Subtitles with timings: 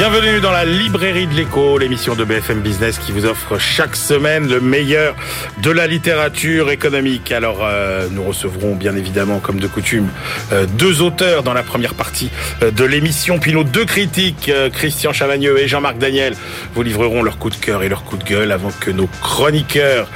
[0.00, 4.48] Bienvenue dans la librairie de l'écho, l'émission de BFM Business qui vous offre chaque semaine
[4.48, 5.14] le meilleur
[5.62, 7.30] de la littérature économique.
[7.32, 10.08] Alors euh, nous recevrons bien évidemment comme de coutume
[10.52, 12.30] euh, deux auteurs dans la première partie
[12.62, 16.34] euh, de l'émission, puis nos deux critiques, Christian Chavagneux et Jean-Marc Daniel,
[16.74, 20.08] vous livreront leur coup de cœur et leur coup de gueule avant que nos chroniqueurs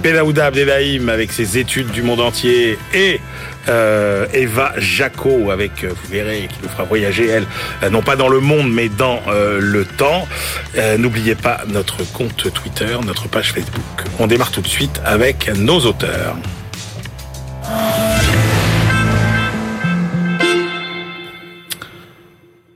[0.00, 3.20] Benaouda Abdelhaim avec ses études du monde entier et
[3.68, 7.46] euh, Eva Jaco avec, euh, vous verrez, qui nous fera voyager, elle,
[7.82, 9.20] euh, non pas dans le monde, mais dans
[9.58, 10.26] le temps.
[10.98, 13.82] N'oubliez pas notre compte Twitter, notre page Facebook.
[14.18, 16.36] On démarre tout de suite avec nos auteurs.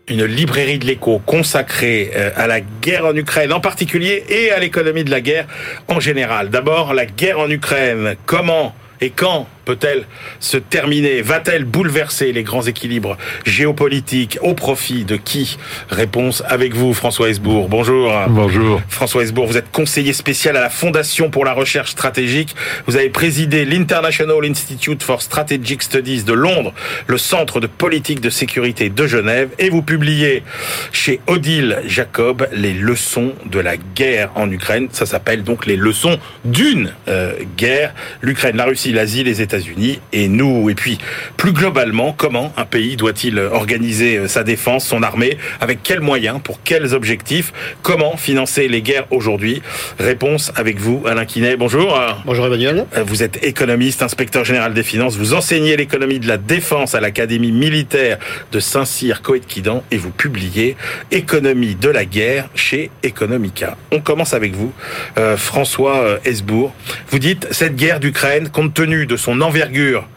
[0.09, 5.03] une librairie de l'écho consacrée à la guerre en Ukraine en particulier et à l'économie
[5.03, 5.49] de la guerre
[5.89, 6.49] en général.
[6.49, 8.15] D'abord, la guerre en Ukraine.
[8.25, 10.07] Comment et quand peut-elle
[10.41, 15.59] se terminer Va-t-elle bouleverser les grands équilibres géopolitiques au profit de qui
[15.91, 17.69] Réponse avec vous, François Hesbourg.
[17.69, 18.15] Bonjour.
[18.29, 18.81] Bonjour.
[18.89, 22.55] François Hesbourg, vous êtes conseiller spécial à la Fondation pour la recherche stratégique.
[22.87, 26.73] Vous avez présidé l'International Institute for Strategic Studies de Londres,
[27.09, 30.45] le centre de politique de sécurité de Genève, et vous publiez
[30.93, 34.89] chez Odile Jacob les leçons de la guerre en Ukraine.
[34.93, 37.95] Ça s'appelle donc les leçons d'une euh, guerre.
[38.23, 39.56] L'Ukraine, la Russie, l'Asie, les États
[40.13, 40.71] et nous.
[40.71, 40.99] Et puis,
[41.37, 46.41] plus globalement, comment un pays doit-il organiser euh, sa défense, son armée Avec quels moyens
[46.43, 49.63] Pour quels objectifs Comment financer les guerres aujourd'hui?
[49.99, 51.57] Réponse avec vous, Alain Quinet.
[51.57, 51.99] Bonjour.
[52.25, 52.87] Bonjour Emmanuel.
[52.97, 55.17] Euh, vous êtes économiste, inspecteur général des finances.
[55.17, 58.19] Vous enseignez l'économie de la défense à l'Académie militaire
[58.53, 60.77] de Saint-Cyr, Coët-Quidan et vous publiez
[61.11, 63.77] Économie de la guerre chez Economica.
[63.93, 64.73] On commence avec vous,
[65.19, 66.75] euh, François Hesbourg.
[67.11, 70.09] Vous dites, cette guerre d'Ukraine, compte tenu de son envergure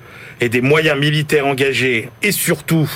[0.42, 2.90] et des moyens militaires engagés, et surtout,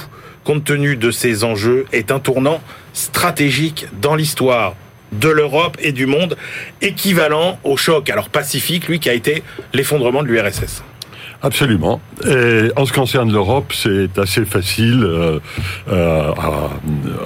[0.43, 2.61] compte tenu de ces enjeux, est un tournant
[2.93, 4.75] stratégique dans l'histoire
[5.11, 6.37] de l'Europe et du monde,
[6.81, 9.43] équivalent au choc, alors pacifique, lui, qui a été
[9.73, 10.83] l'effondrement de l'URSS.
[11.45, 11.99] Absolument.
[12.25, 15.39] Et en ce qui concerne l'Europe, c'est assez facile euh,
[15.91, 16.31] euh,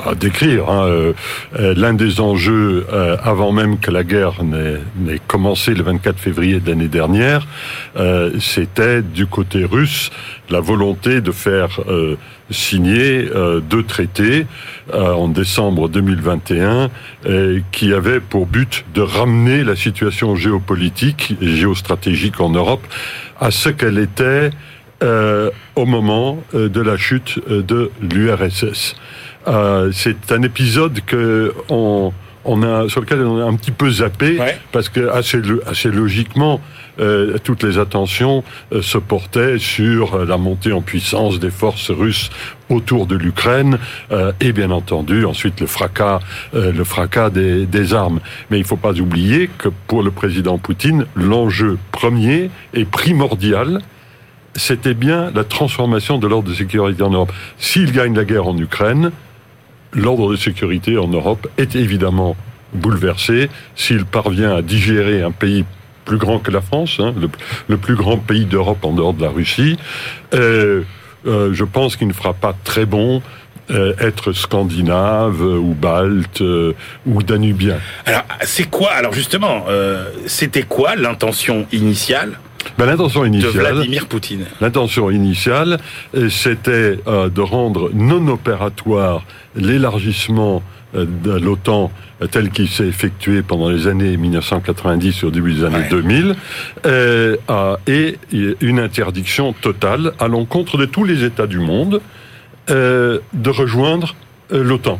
[0.04, 0.68] à, décrire.
[0.70, 0.88] Hein.
[0.88, 1.14] Euh,
[1.76, 2.88] l'un des enjeux,
[3.24, 7.46] avant même que la guerre n'ait commencé le 24 février de l'année dernière,
[8.40, 10.10] c'était du côté russe
[10.50, 11.80] la volonté de faire
[12.50, 13.30] signer
[13.70, 14.48] deux traités
[14.94, 16.90] en décembre 2021
[17.72, 22.86] qui avaient pour but de ramener la situation géopolitique et géostratégique en Europe
[23.40, 24.50] à ce qu'elle était
[25.04, 28.96] euh, au moment euh, de la chute euh, de l'URSS.
[29.94, 32.12] c'est un épisode que on,
[32.46, 34.40] on a, sur lequel on a un petit peu zappé,
[34.72, 36.62] parce que assez, assez logiquement,
[37.00, 38.44] euh, toutes les attentions
[38.74, 42.30] euh, se portaient sur la montée en puissance des forces russes
[42.70, 43.78] autour de l'Ukraine
[44.12, 46.20] euh, et bien entendu ensuite le fracas,
[47.32, 48.20] des, armes.
[48.50, 53.82] Mais il ne faut pas oublier que pour le président Poutine, l'enjeu premier et primordial,
[54.56, 57.32] c'était bien la transformation de l'ordre de sécurité en Europe.
[57.60, 59.12] S'il gagne la guerre en Ukraine,
[59.94, 62.36] l'ordre de sécurité en Europe est évidemment
[62.74, 65.64] bouleversé s'il parvient à digérer un pays
[66.08, 67.14] plus grand que la France, hein,
[67.68, 69.78] le, plus grand pays d'Europe en dehors de la Russie.
[70.34, 70.84] Euh,
[71.28, 73.22] euh, je pense qu'il ne fera pas très bon
[73.70, 76.42] euh, être scandinave ou balte
[77.06, 77.78] ou danubien.
[78.06, 79.66] Alors c'est quoi Alors justement,
[80.26, 82.40] c'était quoi l'intention initiale
[82.78, 84.46] ben, l'intention initiale, de Vladimir Poutine?
[84.60, 85.80] L'intention initiale,
[86.30, 89.24] c'était de rendre non opératoire
[89.56, 91.92] l'élargissement de l'OTAN
[92.32, 96.36] tel qu'il s'est effectué pendant les années 1990 au début des années 2000,
[96.86, 97.36] euh,
[97.86, 98.18] et
[98.62, 102.02] une interdiction totale à l'encontre de tous les États du monde
[102.70, 104.16] euh, de rejoindre
[104.52, 105.00] euh, l'OTAN.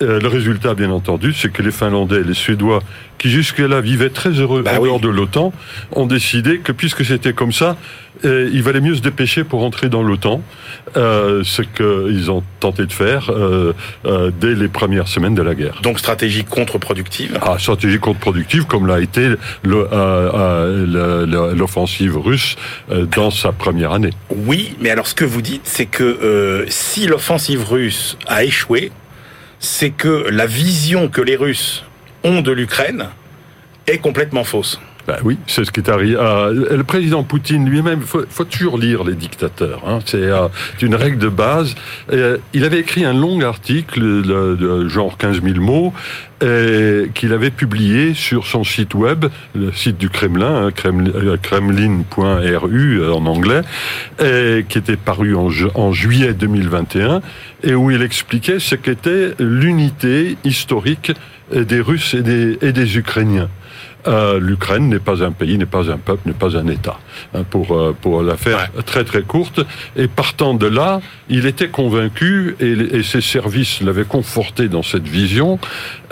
[0.00, 2.80] Euh, le résultat, bien entendu, c'est que les Finlandais et les Suédois,
[3.18, 5.52] qui jusque-là vivaient très heureux bah en de l'OTAN,
[5.90, 7.76] ont décidé que puisque c'était comme ça,
[8.24, 10.40] euh, il valait mieux se dépêcher pour entrer dans l'OTAN,
[10.96, 13.32] euh, ce qu'ils ont tenté de faire
[14.40, 15.80] dès les premières semaines de la guerre.
[15.82, 19.30] Donc stratégie contre-productive Ah, stratégie contre-productive, comme l'a été
[21.56, 22.54] l'offensive russe
[22.88, 24.10] dans sa première année.
[24.30, 28.92] Oui, mais alors ce que vous dites, c'est que si l'offensive russe a échoué,
[29.60, 31.84] c'est que la vision que les Russes
[32.24, 33.08] ont de l'Ukraine
[33.86, 34.80] est complètement fausse.
[35.08, 36.16] Ben oui, c'est ce qui est arrivé.
[36.20, 39.80] Euh, le président Poutine lui-même, faut, faut toujours lire les dictateurs.
[39.86, 40.00] Hein.
[40.04, 40.48] C'est euh,
[40.82, 41.74] une règle de base.
[42.12, 45.94] Euh, il avait écrit un long article de, de genre 15 000 mots
[46.40, 49.24] qu'il avait publié sur son site web,
[49.56, 53.62] le site du Kremlin, hein, kremlin.ru en anglais,
[54.22, 57.22] et qui était paru en, juillet 2021,
[57.64, 61.10] et où il expliquait ce qu'était l'unité historique
[61.52, 62.22] des Russes et
[62.72, 63.48] des Ukrainiens.
[64.08, 66.98] Euh, L'Ukraine n'est pas un pays, n'est pas un peuple, n'est pas un État.
[67.34, 69.60] Hein, pour euh, pour la faire très très courte.
[69.96, 75.06] Et partant de là, il était convaincu et, et ses services l'avaient conforté dans cette
[75.06, 75.58] vision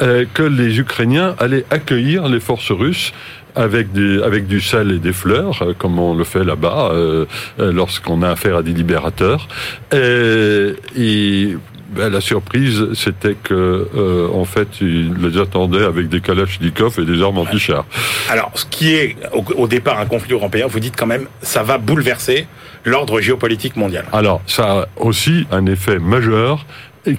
[0.02, 3.12] euh, que les Ukrainiens allaient accueillir les forces russes
[3.56, 7.24] avec du, avec du sel et des fleurs, euh, comme on le fait là-bas euh,
[7.58, 9.48] lorsqu'on a affaire à des libérateurs.
[9.92, 11.56] Et, et
[11.88, 17.04] ben, la surprise, c'était que, euh, en fait, ils les attendaient avec des kalachnikovs et
[17.04, 17.84] des armes anti-chars.
[18.28, 21.78] Alors, ce qui est au, départ un conflit européen, vous dites quand même, ça va
[21.78, 22.46] bouleverser
[22.84, 24.04] l'ordre géopolitique mondial.
[24.12, 26.66] Alors, ça a aussi un effet majeur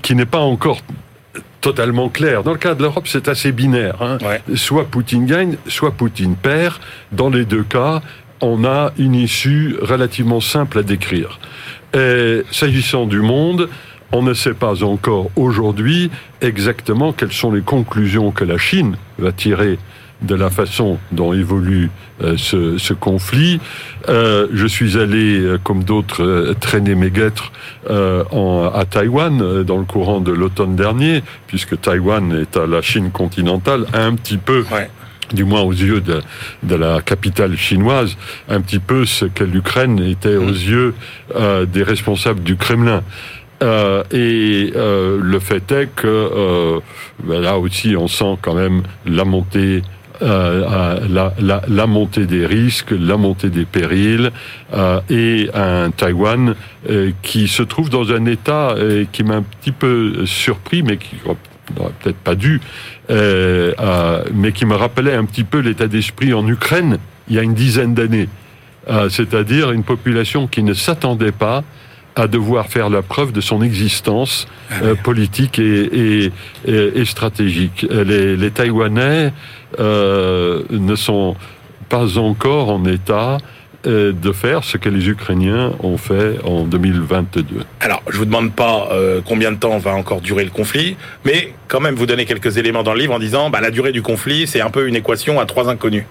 [0.01, 0.81] qui n'est pas encore
[1.61, 2.43] totalement clair.
[2.43, 4.01] Dans le cas de l'Europe, c'est assez binaire.
[4.01, 4.17] Hein.
[4.55, 6.75] Soit Poutine gagne, soit Poutine perd.
[7.13, 8.01] Dans les deux cas,
[8.41, 11.39] on a une issue relativement simple à décrire.
[12.51, 13.69] S'agissant du monde,
[14.11, 16.09] on ne sait pas encore aujourd'hui
[16.41, 19.77] exactement quelles sont les conclusions que la Chine va tirer
[20.21, 21.89] de la façon dont évolue
[22.23, 23.59] euh, ce, conflit.
[24.09, 27.51] Euh, je suis allé, euh, comme d'autres, traîner mes guêtres
[27.89, 33.85] à Taïwan dans le courant de l'automne dernier, puisque Taïwan est à la Chine continentale,
[33.93, 34.65] un petit peu.
[35.33, 36.21] du moins aux yeux de,
[36.63, 38.15] de, la capitale chinoise,
[38.47, 40.71] un petit peu ce que l'Ukraine était aux mmh.
[40.71, 40.93] yeux
[41.67, 43.03] des responsables du Kremlin.
[43.63, 46.79] Euh, et euh, le fait est que euh,
[47.23, 49.81] ben là aussi, on sent quand même la montée.
[50.23, 54.31] Euh, la, la, la, montée des risques, la montée des périls,
[55.11, 56.55] et un Taïwan
[57.21, 58.73] qui se trouve dans un état
[59.11, 62.61] qui m'a un petit peu surpris, mais qui n'aurait peut-être pas dû,
[63.11, 66.97] mais qui me rappelait un petit peu l'état d'esprit en Ukraine
[67.29, 68.27] il y a une dizaine d'années,
[69.11, 71.63] c'est-à-dire une population qui ne s'attendait pas
[72.17, 76.31] à devoir faire la preuve de son existence ah euh, politique et, et,
[76.65, 77.85] et, stratégique.
[77.89, 79.31] Les, les Taïwanais
[79.79, 81.35] euh, ne sont
[81.89, 83.37] pas encore en état
[83.85, 87.45] euh, de faire ce que les Ukrainiens ont fait en 2022.
[87.79, 91.53] Alors, je vous demande pas euh, combien de temps va encore durer le conflit, mais
[91.67, 94.01] quand même vous donnez quelques éléments dans le livre en disant bah, la durée du
[94.01, 96.05] conflit, c'est un peu une équation à trois inconnus.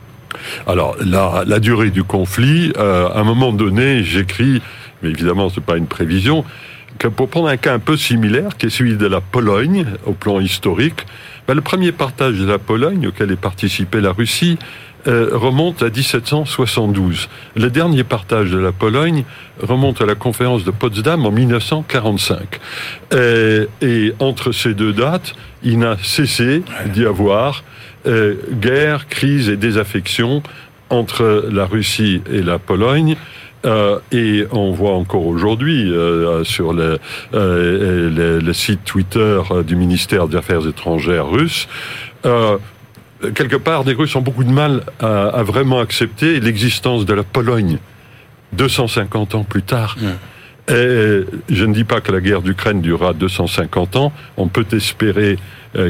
[0.67, 4.63] Alors, la, la durée du conflit, euh, à un moment donné, j'écris
[5.03, 6.45] mais évidemment ce n'est pas une prévision,
[6.99, 10.13] que pour prendre un cas un peu similaire, qui est celui de la Pologne, au
[10.13, 11.07] plan historique,
[11.47, 14.59] ben, le premier partage de la Pologne, auquel est participé la Russie,
[15.07, 17.29] euh, remonte à 1772.
[17.55, 19.25] Le dernier partage de la Pologne
[19.63, 22.59] remonte à la conférence de Potsdam en 1945.
[23.13, 26.63] Euh, et entre ces deux dates, il n'a cessé
[26.93, 27.63] d'y avoir
[28.09, 30.43] euh, guerre, crise et désaffection
[30.91, 33.17] entre la Russie et la Pologne.
[33.67, 36.99] Euh, et on voit encore aujourd'hui euh, sur le,
[37.35, 41.69] euh, le, site Twitter du ministère des Affaires étrangères russe,
[43.35, 47.23] quelque part, des Russes ont beaucoup de mal à, à vraiment accepter l'existence de la
[47.23, 47.79] Pologne
[48.53, 49.97] 250 ans plus tard.
[50.69, 54.13] Et je ne dis pas que la guerre d'Ukraine durera 250 ans.
[54.37, 55.39] On peut espérer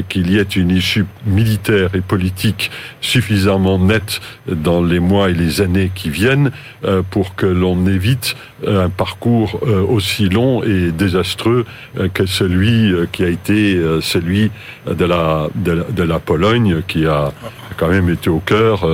[0.09, 5.61] qu'il y ait une issue militaire et politique suffisamment nette dans les mois et les
[5.61, 6.51] années qui viennent
[6.85, 8.35] euh, pour que l'on évite
[8.65, 11.65] euh, un parcours aussi long et désastreux
[12.13, 14.51] que celui qui a été celui
[14.87, 17.31] de la, de la, Pologne qui a
[17.77, 18.87] quand même été au cœur,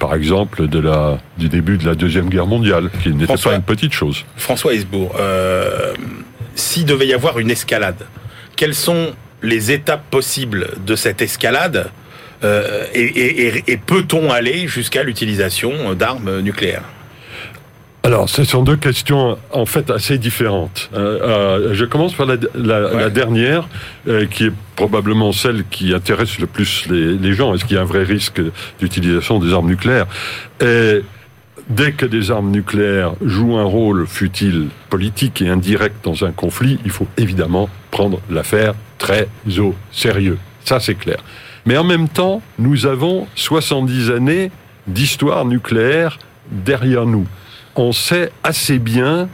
[0.00, 3.62] par exemple, de la, du début de la Deuxième Guerre mondiale, qui n'était pas une
[3.62, 4.24] petite chose.
[4.36, 5.14] François Hesbourg,
[6.54, 8.06] s'il devait y avoir une escalade,
[8.56, 9.14] quels sont
[9.44, 11.90] les étapes possibles de cette escalade
[12.44, 16.82] euh, et, peut-on aller jusqu'à l'utilisation d'armes nucléaires?
[18.02, 20.90] Alors, ce sont deux questions en fait assez différentes.
[20.92, 23.66] Euh, euh, je commence par la, dernière,
[24.30, 27.54] qui est probablement celle qui intéresse le plus les, gens.
[27.54, 28.42] Est-ce qu'il y a un vrai risque
[28.78, 30.06] d'utilisation des armes nucléaires?
[30.60, 31.00] Et
[31.68, 36.78] Dès que des armes nucléaires jouent un rôle, fut-il politique et indirect dans un conflit,
[36.84, 39.28] il faut évidemment prendre l'affaire très
[39.58, 40.38] au sérieux.
[40.64, 41.18] Ça, c'est clair.
[41.64, 44.50] Mais en même temps, nous avons 70 années
[44.86, 46.18] d'histoire nucléaire
[46.50, 47.26] derrière nous.
[47.76, 49.28] On sait assez bien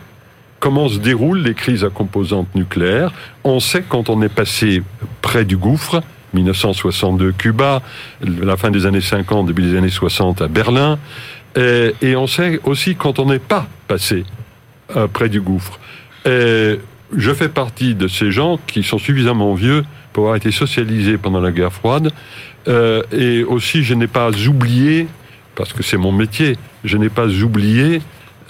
[0.61, 3.13] comment se déroulent les crises à composantes nucléaires.
[3.43, 4.85] On sait quand on est passé
[5.21, 6.03] près du gouffre
[6.35, 7.83] 1962 Cuba,
[8.23, 10.99] la fin des années 50, début des années 60 à Berlin.
[11.57, 14.25] Et, et on sait aussi quand on n'est pas passé
[14.97, 15.79] euh, près du gouffre.
[16.27, 16.79] Et
[17.17, 21.41] je fais partie de ces gens qui sont suffisamment vieux pour avoir été socialisés pendant
[21.41, 22.13] la guerre froide.
[22.69, 25.07] Euh, et aussi, je n'ai pas oublié,
[25.55, 28.03] parce que c'est mon métier, je n'ai pas oublié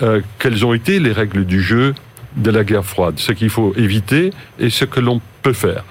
[0.02, 1.94] euh, quelles ont été les règles du jeu
[2.36, 5.84] de la guerre froide, ce qu'il faut éviter et ce que l'on peut faire.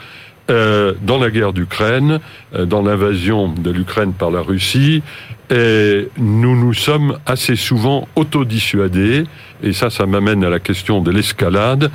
[0.50, 2.20] Euh, dans la guerre d'Ukraine,
[2.56, 5.04] euh, dans l'invasion de l'Ukraine par la Russie,
[5.52, 9.24] nous nous sommes assez souvent autodissuadés,
[9.64, 11.90] et ça, ça m'amène à la question de l'escalade.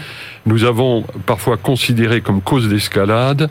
[0.44, 3.48] Nous avons parfois considéré comme cause d'escalade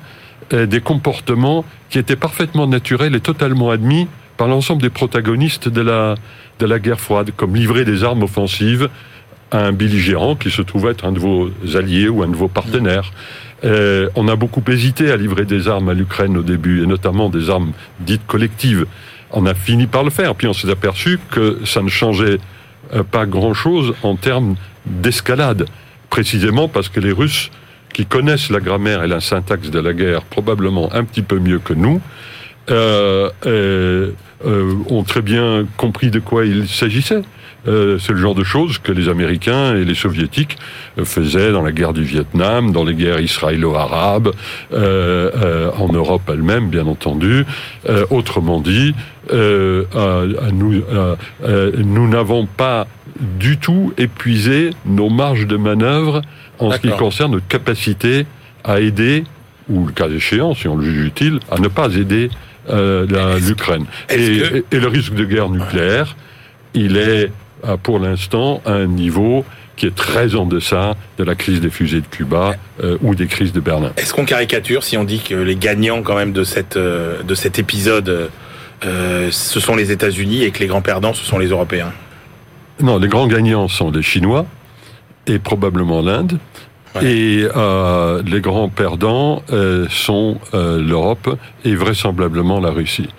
[0.51, 5.81] euh, des comportements qui étaient parfaitement naturels et totalement admis par l'ensemble des protagonistes de
[5.81, 6.15] la,
[6.60, 8.89] de la guerre froide, comme livrer des armes offensives
[9.53, 13.12] un belligérant qui se trouve être un de vos alliés ou un de vos partenaires.
[13.63, 17.29] Euh, on a beaucoup hésité à livrer des armes à l'Ukraine au début, et notamment
[17.29, 18.86] des armes dites collectives.
[19.31, 22.39] On a fini par le faire, puis on s'est aperçu que ça ne changeait
[22.93, 24.55] euh, pas grand-chose en termes
[24.86, 25.65] d'escalade,
[26.10, 27.50] précisément parce que les Russes,
[27.93, 31.60] qui connaissent la grammaire et la syntaxe de la guerre probablement un petit peu mieux
[31.60, 32.01] que nous,
[32.69, 34.12] euh, euh,
[34.45, 37.22] euh, ont très bien compris de quoi il s'agissait.
[37.67, 40.58] Euh, c'est le genre de choses que les Américains et les Soviétiques
[41.00, 44.32] euh, faisaient dans la guerre du Vietnam, dans les guerres israélo-arabes,
[44.74, 47.46] euh, euh, en Europe elle-même, bien entendu.
[47.89, 48.93] Euh, autrement dit,
[49.32, 50.82] euh, euh, nous
[51.86, 52.88] nous n'avons pas
[53.39, 56.22] du tout épuisé nos marges de manœuvre
[56.60, 58.25] en ce qui concerne notre capacité
[58.63, 59.24] à aider,
[59.70, 62.29] ou le cas échéant, si on le juge utile, à ne pas aider
[62.70, 63.05] euh,
[63.39, 63.86] l'Ukraine.
[64.10, 66.15] est-ce Et, que- et- et le risque de guerre nucléaire,
[66.74, 67.32] il est
[67.63, 72.01] à, pour l'instant un niveau qui est très en deçà de la crise des fusées
[72.01, 73.91] de Cuba euh, ou des crises de Berlin.
[73.98, 77.36] Est-ce qu'on caricature si on dit que les gagnants quand même de cette euh, de
[77.36, 78.29] cet épisode
[78.86, 81.91] euh, ce sont les États-Unis et que les grands perdants ce sont les Européens?
[82.82, 84.46] Non, les grands gagnants sont les Chinois
[85.25, 86.39] et probablement l'Inde.
[86.96, 87.05] Ouais.
[87.05, 87.48] Et
[88.25, 89.41] les grands perdants
[89.89, 93.10] sont l'Europe et vraisemblablement la Russie.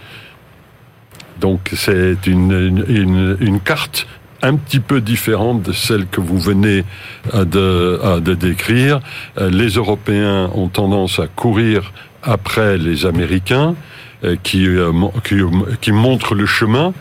[1.41, 4.07] Donc c'est une, une, une, une carte
[4.43, 6.85] un petit peu différente de celle que vous venez
[7.35, 9.01] euh, de, euh, de décrire.
[9.39, 13.75] Euh, Les Européens ont tendance à courir après les Américains
[14.43, 15.37] qui, mon- qui,
[15.83, 16.95] qui montrent le chemin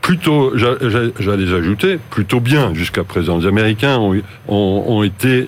[0.00, 3.36] plutôt, j'a- j'a- j'allais ajouter, plutôt bien jusqu'à présent.
[3.38, 4.14] Les Américains ont,
[4.48, 5.46] ont, ont été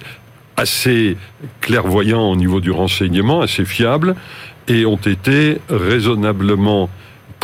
[0.59, 1.17] assez
[1.62, 4.14] clairvoyants au niveau du renseignement, assez fiables,
[4.69, 6.91] et ont été raisonnablement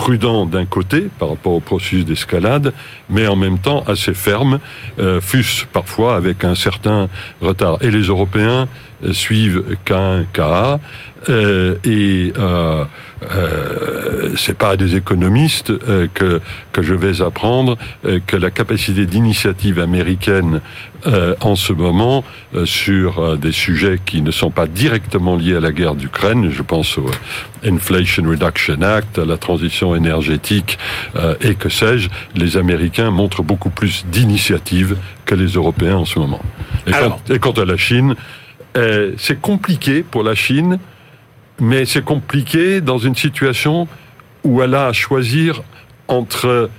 [0.01, 2.73] prudents d'un côté par rapport au processus d'escalade,
[3.11, 4.59] mais en même temps assez fermes,
[4.99, 7.11] euh, fût-ce parfois avec un certain
[7.43, 7.77] retard.
[7.83, 8.67] Et les Européens
[9.05, 10.81] euh, suivent qu'un cas,
[11.29, 12.87] euh, et euh,
[13.23, 16.41] euh, c'est pas à des économistes euh, que
[16.73, 20.61] que je vais apprendre euh, que la capacité d'initiative américaine
[21.07, 22.25] euh, en ce moment
[22.55, 26.51] euh, sur euh, des sujets qui ne sont pas directement liés à la guerre d'Ukraine,
[26.51, 27.07] je pense au
[27.65, 30.79] Inflation Reduction Act, à la transition énergétique
[31.17, 34.97] euh, et que sais-je, les Américains montrent beaucoup plus d'initiative
[35.27, 36.41] que les Européens en ce moment.
[36.87, 38.15] Et, Alors- quant, et quant à la Chine,
[38.77, 40.79] euh, c'est compliqué pour la Chine,
[41.61, 43.87] mais c'est compliqué dans une situation
[44.45, 45.63] où elle a à choisir
[46.09, 46.71] entre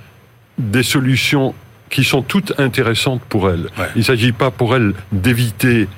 [0.58, 1.54] des solutions
[1.90, 3.68] qui sont toutes intéressantes pour elle.
[3.78, 3.86] Ouais.
[3.94, 5.88] Il ne s'agit pas pour elle d'éviter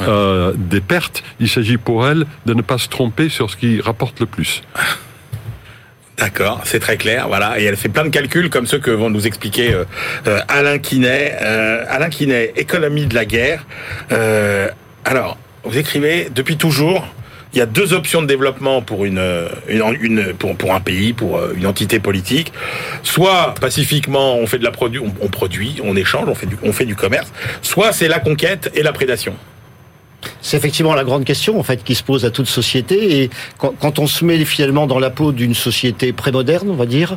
[0.00, 0.06] Ouais.
[0.08, 3.78] euh, des pertes, il s'agit pour elle de ne pas se tromper sur ce qui
[3.82, 4.62] rapporte le plus.
[6.16, 7.60] D'accord, c'est très clair, voilà.
[7.60, 9.84] Et elle fait plein de calculs comme ceux que vont nous expliquer euh,
[10.26, 11.32] euh, Alain Quinet.
[11.88, 13.66] Alain Quinet, économie de la guerre.
[15.04, 17.06] Alors, vous écrivez depuis toujours.
[17.54, 19.48] Il y a deux options de développement pour une, euh,
[20.38, 22.52] pour, un pays, pour euh, une entité politique.
[23.02, 26.56] Soit pacifiquement, on fait de la produit, on, on produit, on échange, on fait du,
[26.62, 27.32] on fait du commerce.
[27.60, 29.34] Soit c'est la conquête et la prédation.
[30.40, 33.74] C'est effectivement la grande question en fait qui se pose à toute société et quand,
[33.80, 37.16] quand on se met finalement dans la peau d'une société prémoderne, on va dire,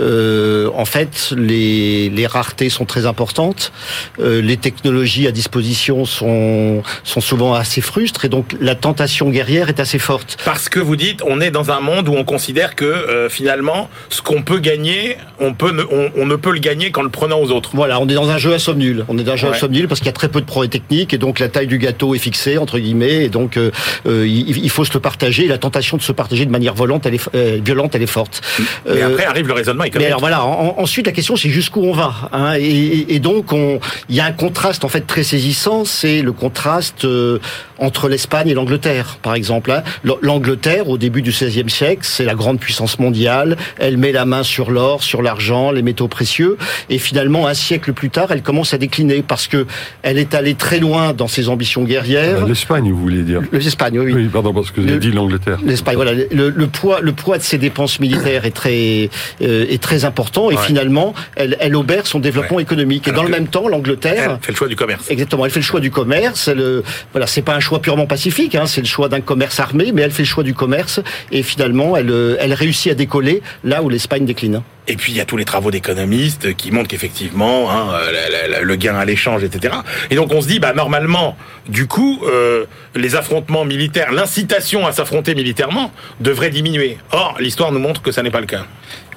[0.00, 3.72] euh, en fait les, les raretés sont très importantes,
[4.20, 9.68] euh, les technologies à disposition sont sont souvent assez frustres et donc la tentation guerrière
[9.68, 10.36] est assez forte.
[10.44, 13.88] Parce que vous dites, on est dans un monde où on considère que euh, finalement,
[14.08, 17.08] ce qu'on peut gagner, on peut, ne, on, on ne peut le gagner qu'en le
[17.08, 17.70] prenant aux autres.
[17.74, 19.04] Voilà, on est dans un jeu à somme nulle.
[19.08, 19.56] On est dans un jeu Ouais.
[19.56, 21.48] à somme nulle parce qu'il y a très peu de progrès techniques et donc la
[21.48, 22.41] taille du gâteau est fixée.
[22.58, 23.70] Entre guillemets, et donc euh,
[24.06, 25.46] euh, il, faut se le partager.
[25.46, 28.40] La tentation de se partager de manière violente, elle est, violente, elle est forte.
[28.88, 30.06] Mais après arrive le raisonnement économique.
[30.06, 30.44] Mais alors voilà.
[30.44, 32.14] ensuite, la question c'est jusqu'où on va.
[32.32, 36.22] Hein, et, et, donc, on, il y a un contraste en fait très saisissant, c'est
[36.22, 37.06] le contraste
[37.82, 39.72] entre l'Espagne et l'Angleterre, par exemple.
[39.72, 39.82] Hein.
[40.22, 43.56] L'Angleterre, au début du XVIe siècle, c'est la grande puissance mondiale.
[43.78, 46.56] Elle met la main sur l'or, sur l'argent, les métaux précieux,
[46.88, 49.66] et finalement, un siècle plus tard, elle commence à décliner parce que
[50.02, 52.31] elle est allée très loin dans ses ambitions guerrières.
[52.36, 54.12] Euh, L'Espagne, vous voulez dire L'Espagne, oui.
[54.12, 55.58] Oui, pardon, parce que vous avez dit l'Angleterre.
[55.64, 56.12] L'Espagne, voilà.
[56.12, 59.10] Le, poids, le poids de ses dépenses militaires est très,
[59.42, 63.08] euh, est très important, et finalement, elle, elle obère son développement économique.
[63.08, 65.10] Et dans le même temps, l'Angleterre fait le choix du commerce.
[65.10, 66.48] Exactement, elle fait le choix du commerce.
[66.48, 69.92] Le, voilà, c'est pas un choix purement pacifique, hein, c'est le choix d'un commerce armé,
[69.92, 73.42] mais elle fait le choix du commerce, et finalement, elle, euh, elle réussit à décoller
[73.64, 74.62] là où l'Espagne décline.
[74.88, 77.92] Et puis il y a tous les travaux d'économistes qui montrent qu'effectivement hein,
[78.62, 79.74] le gain à l'échange, etc.
[80.10, 81.36] Et donc on se dit, bah normalement,
[81.68, 82.64] du coup, euh,
[82.96, 86.98] les affrontements militaires, l'incitation à s'affronter militairement devrait diminuer.
[87.12, 88.66] Or, l'histoire nous montre que ça n'est pas le cas.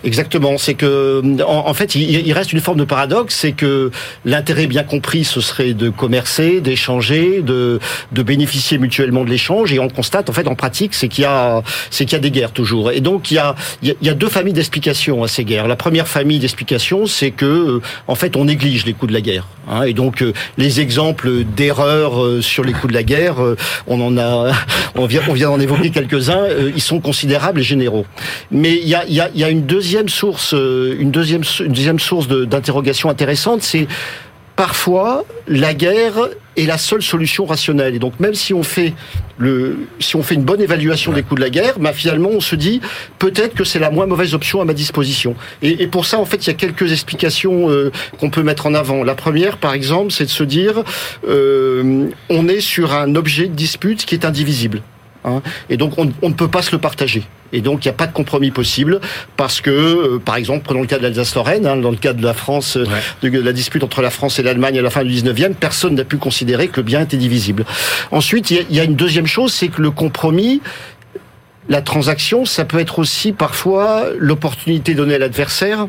[0.06, 3.90] Exactement, c'est que en, fait il, reste une forme de paradoxe, c'est que
[4.24, 7.80] l'intérêt bien compris ce serait de commercer, d'échanger, de,
[8.12, 11.26] de bénéficier mutuellement de l'échange, et on constate en fait en pratique c'est qu'il y
[11.26, 14.10] a c'est qu'il y a des guerres toujours, et donc il y a il y
[14.10, 15.68] a deux familles d'explications à ces guerres.
[15.68, 19.22] La première famille d'explications c'est que euh, en fait on néglige les coûts de la
[19.22, 23.38] guerre, hein, et donc euh, les exemples d'erreurs euh, sur les coûts de la guerre,
[23.88, 24.52] on en a
[24.94, 26.46] on vient on vient d'en évoquer quelques uns,
[26.76, 28.06] ils sont considérables et généraux.
[28.52, 31.12] Mais il y a il y a, il y a une deuxième source, euh, une
[31.12, 33.88] deuxième, source d'interrogation intéressante, c'est
[34.56, 37.96] parfois la guerre est la seule solution rationnelle.
[37.96, 38.94] Et donc même si on fait
[40.00, 42.56] si on fait une bonne évaluation des coûts de la guerre, bah, finalement on se
[42.56, 42.80] dit
[43.20, 45.36] peut-être que c'est la moins mauvaise option à ma disposition.
[45.62, 48.74] Et, pour ça en fait il y a quelques explications euh, qu'on peut mettre en
[48.74, 49.04] avant.
[49.04, 50.84] La première par exemple c'est de se dire
[51.28, 54.82] euh, on est sur un objet de dispute qui est indivisible.
[55.26, 57.24] Hein, et donc on, on ne peut pas se le partager.
[57.56, 59.00] Et donc, il n'y a pas de compromis possible
[59.38, 62.24] parce que, euh, par exemple, prenons le cas de l'Alsace-Lorraine, hein, dans le cas de
[62.24, 62.86] la France, euh,
[63.22, 66.04] de, la dispute entre la France et l'Allemagne à la fin du 19e, personne n'a
[66.04, 67.66] pu considérer que le bien était divisible.
[68.12, 70.62] Ensuite, il y, a une deuxième chose, c'est que le compromis,
[71.70, 75.88] la transaction, ça peut être aussi parfois l'opportunité donnée à l'adversaire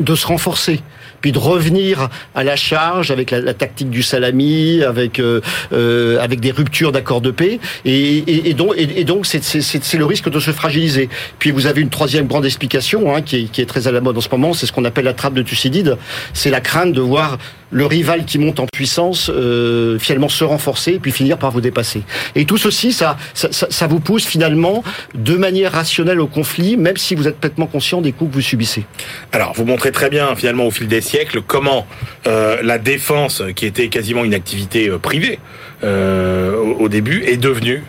[0.00, 0.80] de se renforcer
[1.20, 5.40] puis de revenir à la charge avec la, tactique du salami, avec euh,
[5.72, 11.08] euh, avec des ruptures d'accords de paix, et, donc c'est le risque de se fragiliser.
[11.38, 14.20] Puis vous avez une troisième grande explication hein, qui est très à la mode en
[14.20, 15.96] ce moment, c'est ce qu'on appelle la trappe de Thucydide.
[16.32, 17.38] C'est la crainte de voir
[17.70, 21.60] le rival qui monte en puissance euh, finalement se renforcer et puis finir par vous
[21.60, 22.02] dépasser.
[22.34, 24.82] Et tout ceci, ça, ça, vous pousse finalement
[25.14, 28.42] de manière rationnelle au conflit, même si vous êtes pleinement conscient des coups que vous
[28.42, 28.84] subissez.
[29.32, 31.86] Alors, vous montrez très bien finalement au fil des siècles comment
[32.26, 35.38] euh, la défense, qui était quasiment une activité euh, privée
[35.84, 37.82] euh, au, début, est devenue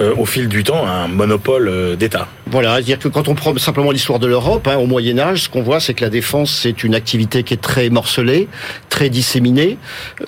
[0.00, 2.26] au fil du temps un monopole d'État.
[2.46, 5.48] Voilà, c'est-à-dire que quand on prend simplement l'histoire de l'Europe, hein, au Moyen Âge, ce
[5.48, 8.48] qu'on voit, c'est que la défense, c'est une activité qui est très morcelée,
[8.90, 9.78] très disséminée,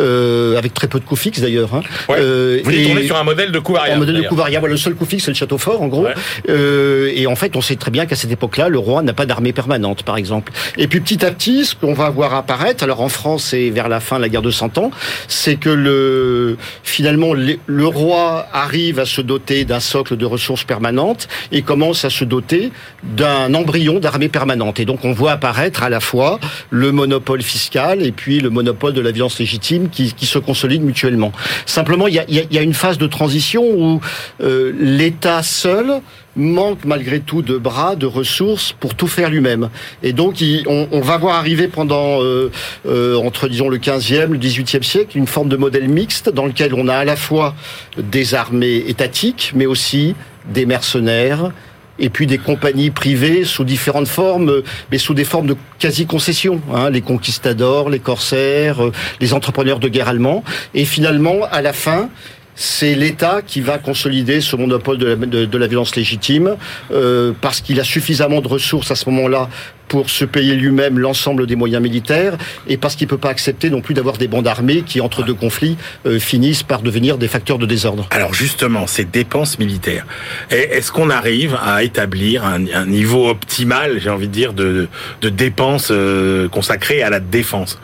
[0.00, 1.74] euh, avec très peu de coûts fixes d'ailleurs.
[1.74, 1.82] Hein.
[2.10, 3.96] Euh, Vous tournez sur un modèle de coût variable.
[3.96, 4.68] Un modèle de coût variable.
[4.68, 6.06] Le seul coût fixe, c'est le château fort, en gros.
[6.48, 9.26] Euh, et en fait, on sait très bien qu'à cette époque-là, le roi n'a pas
[9.26, 10.52] d'armée permanente, par exemple.
[10.78, 13.88] Et puis petit à petit, ce qu'on va voir apparaître, alors en France et vers
[13.88, 14.90] la fin de la guerre de Cent Ans,
[15.28, 21.28] c'est que le finalement le roi arrive à se doter d'un socle de ressources permanentes
[21.52, 24.80] et commence à se doter d'un embryon d'armée permanente.
[24.80, 26.38] Et donc on voit apparaître à la fois
[26.70, 31.32] le monopole fiscal et puis le monopole de la violence légitime qui, se consolident mutuellement.
[31.66, 34.00] Simplement, il y a, une phase de transition où
[34.40, 36.00] euh, l'État seul
[36.36, 39.70] manque malgré tout de bras, de ressources pour tout faire lui-même.
[40.02, 42.50] Et donc, on, va voir arriver pendant, euh,
[42.86, 46.74] euh, entre disons le 15e, le 18e siècle, une forme de modèle mixte dans lequel
[46.74, 47.54] on a à la fois
[47.96, 50.14] des armées étatiques, mais aussi
[50.52, 51.52] des mercenaires,
[51.98, 56.90] et puis des compagnies privées sous différentes formes, mais sous des formes de quasi-concession, hein,
[56.90, 60.44] les conquistadors, les corsaires, euh, les entrepreneurs de guerre allemands.
[60.74, 62.08] Et finalement, à la fin,
[62.56, 66.56] c'est l'État qui va consolider ce monopole de la, violence légitime
[66.90, 69.48] euh, parce qu'il a suffisamment de ressources à ce moment-là
[69.88, 73.80] pour se payer lui-même l'ensemble des moyens militaires et parce qu'il peut pas accepter non
[73.80, 77.58] plus d'avoir des bandes armées qui, entre deux conflits, euh, finissent par devenir des facteurs
[77.58, 78.08] de désordre.
[78.10, 80.06] Alors justement, ces dépenses militaires,
[80.50, 84.88] est-ce qu'on arrive à établir un, niveau optimal, j'ai envie de dire, de,
[85.20, 87.78] de dépenses euh, consacrées à la défense?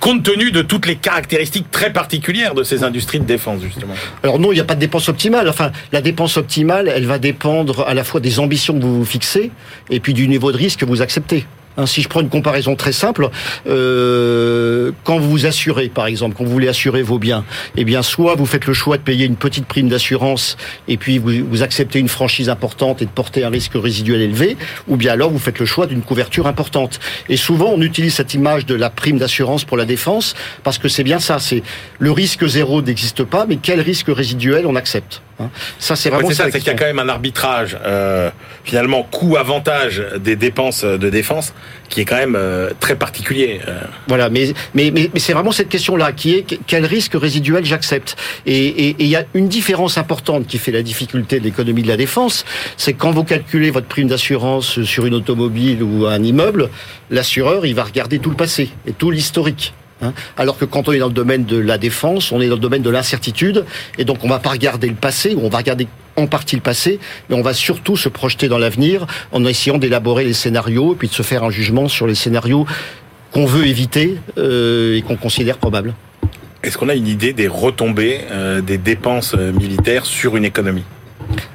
[0.00, 4.38] Compte tenu de toutes les caractéristiques très particulières de ces industries de défense, justement Alors
[4.38, 5.48] non, il n'y a pas de dépense optimale.
[5.48, 9.04] Enfin, la dépense optimale, elle va dépendre à la fois des ambitions que vous vous
[9.04, 9.50] fixez
[9.90, 11.46] et puis du niveau de risque que vous acceptez.
[11.78, 13.30] Hein, si je prends une comparaison très simple,
[13.68, 17.44] euh, quand vous vous assurez, par exemple, quand vous voulez assurer vos biens,
[17.76, 20.56] eh bien, soit vous faites le choix de payer une petite prime d'assurance
[20.88, 24.56] et puis vous, vous acceptez une franchise importante et de porter un risque résiduel élevé,
[24.88, 26.98] ou bien alors vous faites le choix d'une couverture importante.
[27.28, 30.88] Et souvent, on utilise cette image de la prime d'assurance pour la défense parce que
[30.88, 31.38] c'est bien ça.
[31.38, 31.62] C'est
[32.00, 35.22] le risque zéro n'existe pas, mais quel risque résiduel on accepte?
[35.40, 35.50] Hein.
[35.78, 36.44] Ça, c'est vraiment ça.
[36.50, 38.30] c'est qu'il y a quand même un arbitrage, euh,
[38.64, 41.52] finalement, coût-avantage des dépenses de défense
[41.88, 43.60] qui est quand même euh, très particulier.
[43.68, 43.80] euh.
[44.08, 47.64] Voilà, mais mais mais, mais c'est vraiment cette question-là qui est que- quel risque résiduel
[47.64, 48.16] j'accepte?
[48.46, 51.96] Et il y a une différence importante qui fait la difficulté de l'économie de la
[51.96, 52.44] défense,
[52.76, 56.68] c'est quand vous calculez votre prime d'assurance sur une automobile ou un immeuble,
[57.10, 59.72] l'assureur il va regarder tout le passé et tout l'historique.
[60.02, 60.12] Hein.
[60.36, 62.60] Alors que quand on est dans le domaine de la défense, on est dans le
[62.60, 63.64] domaine de l'incertitude,
[63.98, 66.62] et donc on va pas regarder le passé, ou on va regarder en partie le
[66.62, 70.96] passé, mais on va surtout se projeter dans l'avenir en essayant d'élaborer les scénarios, et
[70.96, 72.66] puis de se faire un jugement sur les scénarios
[73.32, 75.94] qu'on veut éviter euh, et qu'on considère probable.
[76.62, 80.84] Est-ce qu'on a une idée des retombées euh, des dépenses euh, militaires sur une économie?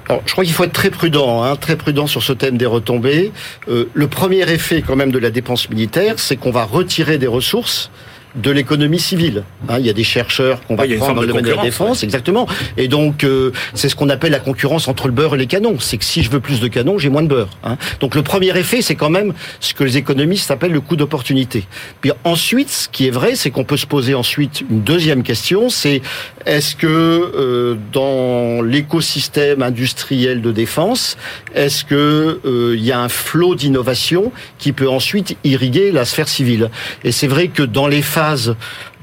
[0.07, 2.65] Alors, je crois qu'il faut être très prudent, hein, très prudent sur ce thème des
[2.65, 3.31] retombées.
[3.67, 7.27] Euh, le premier effet quand même de la dépense militaire, c'est qu'on va retirer des
[7.27, 7.89] ressources
[8.35, 9.43] de l'économie civile.
[9.69, 12.03] Hein, il y a des chercheurs qu'on va prendre dans le domaine de la défense,
[12.03, 12.47] exactement.
[12.77, 15.77] Et donc, euh, c'est ce qu'on appelle la concurrence entre le beurre et les canons.
[15.79, 17.49] C'est que si je veux plus de canons, j'ai moins de beurre.
[17.63, 17.77] Hein.
[17.99, 21.65] Donc, le premier effet, c'est quand même ce que les économistes appellent le coût d'opportunité.
[22.01, 25.69] Puis ensuite, ce qui est vrai, c'est qu'on peut se poser ensuite une deuxième question,
[25.69, 26.01] c'est
[26.45, 31.17] est-ce que euh, dans l'écosystème industriel de défense,
[31.53, 36.27] est-ce que euh, il y a un flot d'innovation qui peut ensuite irriguer la sphère
[36.27, 36.69] civile?
[37.03, 38.22] Et c'est vrai que dans les phases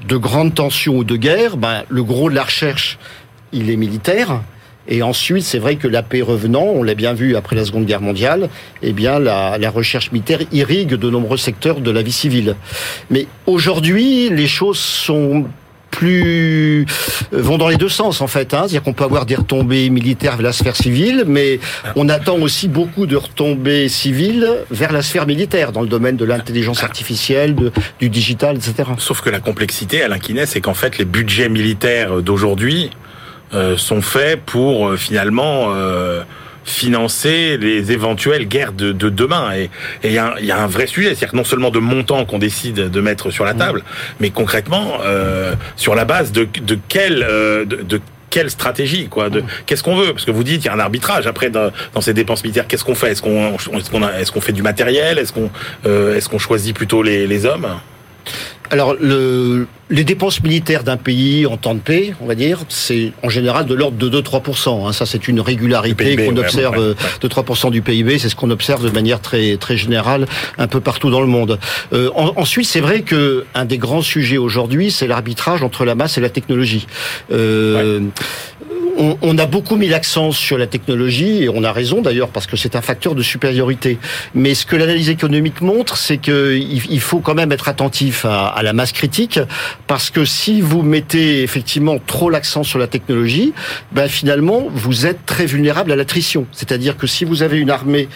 [0.07, 2.97] de grande tension ou de guerre, ben, le gros de la recherche,
[3.51, 4.41] il est militaire.
[4.87, 7.85] Et ensuite, c'est vrai que la paix revenant, on l'a bien vu après la Seconde
[7.85, 8.49] Guerre mondiale,
[8.81, 12.55] eh bien, la recherche militaire irrigue de nombreux secteurs de la vie civile.
[13.09, 15.45] Mais aujourd'hui, les choses sont
[15.91, 16.85] plus
[17.33, 18.53] euh, vont dans les deux sens en fait.
[18.53, 18.61] Hein.
[18.61, 21.59] C'est-à-dire qu'on peut avoir des retombées militaires vers la sphère civile, mais
[21.95, 26.25] on attend aussi beaucoup de retombées civiles vers la sphère militaire, dans le domaine de
[26.25, 27.55] l'intelligence artificielle,
[27.99, 28.89] du digital, etc.
[28.97, 32.89] Sauf que la complexité, Alain Quinet, c'est qu'en fait, les budgets militaires d'aujourd'hui
[33.53, 35.73] euh, sont faits pour euh, finalement
[36.63, 39.51] financer les éventuelles guerres de, de demain.
[39.55, 39.63] Et
[40.03, 41.79] et il y, a un- il y a un vrai sujet, c'est-à-dire non seulement de
[41.79, 43.83] montants qu'on décide de mettre sur la table,
[44.19, 46.47] mais concrètement euh, sur la base de,
[46.95, 50.13] euh, de, de quelle stratégie quoi de qu'est-ce qu'on veut?
[50.13, 52.65] Parce que vous dites qu'il y a un arbitrage après dans, dans ces dépenses militaires.
[52.67, 53.11] Qu'est-ce qu'on fait?
[53.11, 55.17] Est-ce qu'on est-ce qu'on a- est-ce qu'on fait du matériel?
[55.17, 55.49] Est-ce qu'on
[55.85, 57.67] euh, est-ce qu'on choisit plutôt les, les hommes?
[58.71, 63.11] Alors, le, les dépenses militaires d'un pays en temps de paix, on va dire, c'est
[63.21, 64.87] en général de l'ordre de 2-3%.
[64.87, 64.93] Hein.
[64.93, 66.95] Ça, c'est une régularité qu'on observe ouais, ouais.
[67.01, 68.17] euh, de 3% du PIB.
[68.17, 70.25] C'est ce qu'on observe de manière très très générale
[70.57, 71.59] un peu partout dans le monde.
[71.91, 75.93] Euh, en- ensuite, c'est vrai que un des grands sujets aujourd'hui, c'est l'arbitrage entre la
[75.95, 76.87] masse et la technologie.
[77.31, 77.99] Euh,
[78.97, 82.57] on, a beaucoup mis l'accent sur la technologie et on a raison d'ailleurs parce que
[82.57, 83.97] c'est un facteur de supériorité.
[84.35, 88.25] Mais ce que l'analyse économique montre, c'est que il, il faut quand même être attentif
[88.25, 89.39] à, à la masse critique
[89.87, 93.53] parce que si vous mettez effectivement trop l'accent sur la technologie,
[93.91, 96.45] ben finalement vous êtes très vulnérable à l'attrition.
[96.51, 98.07] C'est-à-dire que si vous avez une armée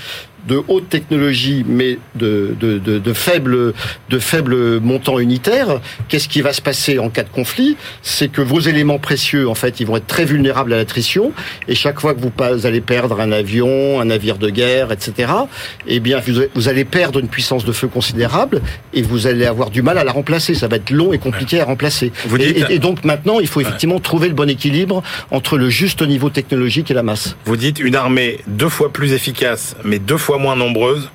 [0.47, 3.73] de haute technologie, mais de, de, de, de faible
[4.09, 7.77] de faible montant unitaire, qu'est-ce qui va se passer en cas de conflit?
[8.01, 11.31] C'est que vos éléments précieux, en fait, ils vont être très vulnérables à l'attrition,
[11.67, 15.31] et chaque fois que vous allez perdre un avion, un navire de guerre, etc.,
[15.87, 16.19] eh bien,
[16.53, 18.61] vous, allez perdre une puissance de feu considérable,
[18.93, 20.53] et vous allez avoir du mal à la remplacer.
[20.55, 22.11] Ça va être long et compliqué à remplacer.
[22.27, 25.57] Vous Et- dites- et, et donc maintenant, il faut effectivement trouver le bon équilibre entre
[25.57, 27.35] le juste niveau technologique et la masse.
[27.45, 31.09] Vous dites une armée deux fois plus efficace, mais deux fois moins nombreuse,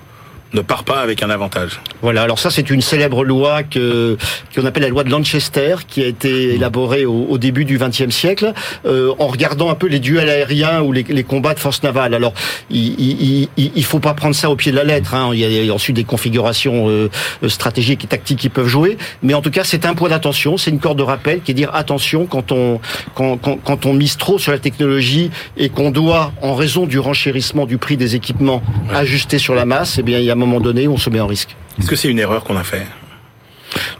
[0.52, 1.80] ne part pas avec un avantage.
[2.02, 4.16] Voilà, alors ça c'est une célèbre loi que
[4.54, 8.10] qu'on appelle la loi de Lanchester, qui a été élaborée au, au début du XXe
[8.10, 8.52] siècle,
[8.86, 12.14] euh, en regardant un peu les duels aériens ou les, les combats de force navale.
[12.14, 12.34] Alors,
[12.70, 15.14] il, il, il, il faut pas prendre ça au pied de la lettre.
[15.14, 15.30] Hein.
[15.32, 17.08] Il y a ensuite des configurations euh,
[17.48, 20.70] stratégiques et tactiques qui peuvent jouer, mais en tout cas c'est un point d'attention, c'est
[20.70, 22.80] une corde de rappel qui est dire attention quand on
[23.14, 26.98] quand, quand, quand on mise trop sur la technologie et qu'on doit, en raison du
[26.98, 30.60] renchérissement du prix des équipements, ajuster sur la masse, eh bien il y a moment
[30.60, 31.56] donné on se met en risque.
[31.78, 32.86] Est-ce que c'est une erreur qu'on a fait?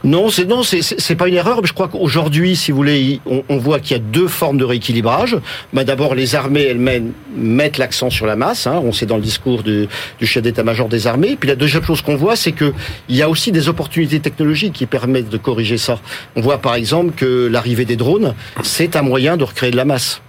[0.03, 1.61] Non, c'est non, c'est pas une erreur.
[1.61, 4.57] Mais je crois qu'aujourd'hui, si vous voulez, on, on voit qu'il y a deux formes
[4.57, 5.37] de rééquilibrage.
[5.73, 8.67] Bah, D'abord, les armées elles-mêmes mettent l'accent sur la masse.
[8.67, 9.87] Hein, on sait dans le discours du,
[10.19, 11.37] du chef d'état-major des armées.
[11.39, 12.73] Puis la deuxième chose qu'on voit, c'est que
[13.09, 15.99] il y a aussi des opportunités technologiques qui permettent de corriger ça.
[16.35, 19.85] On voit par exemple que l'arrivée des drones, c'est un moyen de recréer de la
[19.85, 20.21] masse.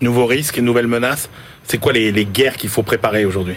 [0.00, 1.30] Nouveaux risques, nouvelles menaces
[1.64, 3.56] C'est quoi les, les guerres qu'il faut préparer aujourd'hui?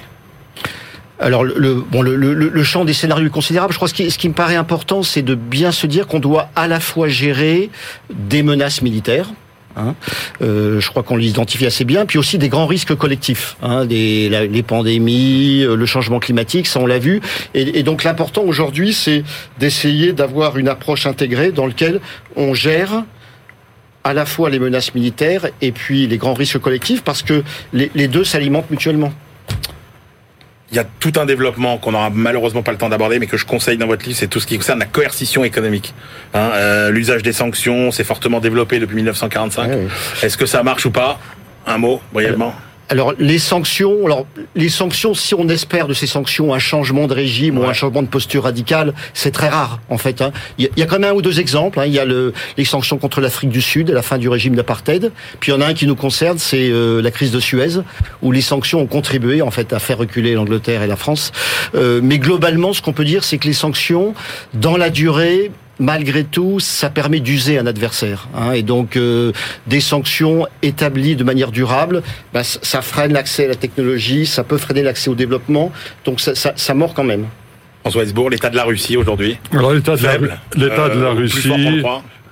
[1.20, 3.72] Alors le, bon, le, le, le, champ des scénarios est considérable.
[3.72, 6.08] Je crois que ce qui, ce qui me paraît important, c'est de bien se dire
[6.08, 7.70] qu'on doit à la fois gérer
[8.10, 9.30] des menaces militaires,
[9.76, 9.96] Hein.
[10.42, 12.06] Euh, je crois qu'on l'identifie assez bien.
[12.06, 16.80] Puis aussi des grands risques collectifs, hein, des, les pandémies, euh, le changement climatique, ça
[16.80, 17.22] on l'a vu.
[17.54, 19.24] Et, donc l'important aujourd'hui, c'est
[19.60, 22.00] d'essayer d'avoir une approche intégrée dans laquelle
[22.36, 23.04] on gère
[24.04, 28.08] à la fois les menaces militaires et puis les grands risques collectifs, parce que les
[28.08, 29.12] deux s'alimentent mutuellement
[30.76, 33.38] il y a tout un développement qu'on n'aura malheureusement pas le temps d'aborder, mais que
[33.38, 35.94] je conseille dans votre livre, c'est tout ce qui concerne la coercition économique.
[36.34, 39.72] Hein, euh, L'usage des sanctions, s'est fortement développé depuis 1945.
[40.22, 41.18] Est-ce que ça marche ou pas?
[41.66, 42.62] Un mot, brièvement alors
[43.20, 47.58] les sanctions, alors les sanctions, si on espère de ces sanctions un changement de régime
[47.58, 50.22] ou un changement de posture radicale, c'est très rare en fait.
[50.22, 50.32] Hein.
[50.58, 51.80] Il y, a quand même un ou deux exemples.
[51.80, 51.86] Hein.
[51.88, 55.12] Il y a le, les sanctions contre l'Afrique du Sud, la fin du régime d'apartheid.
[55.40, 57.80] Puis il y en a un qui nous concerne, c'est euh, la crise de Suez,
[58.22, 61.32] où les sanctions ont contribué en fait à faire reculer l'Angleterre et la France.
[61.74, 64.14] Euh, mais globalement, ce qu'on peut dire, c'est que les sanctions,
[64.54, 68.28] dans la durée, malgré tout, ça permet d'user un adversaire.
[68.36, 69.32] Hein, et donc, euh,
[69.68, 72.02] des sanctions établies de manière durable,
[72.34, 75.72] bah, ça freine l'accès à la technologie, ça peut freiner l'accès au développement.
[76.06, 77.26] Donc, ça, ça, ça mord quand même.
[77.82, 79.38] François Hesbourg, l'état de la Russie aujourd'hui?
[79.52, 80.18] Alors, l'état de, la,
[80.56, 81.12] l'état de la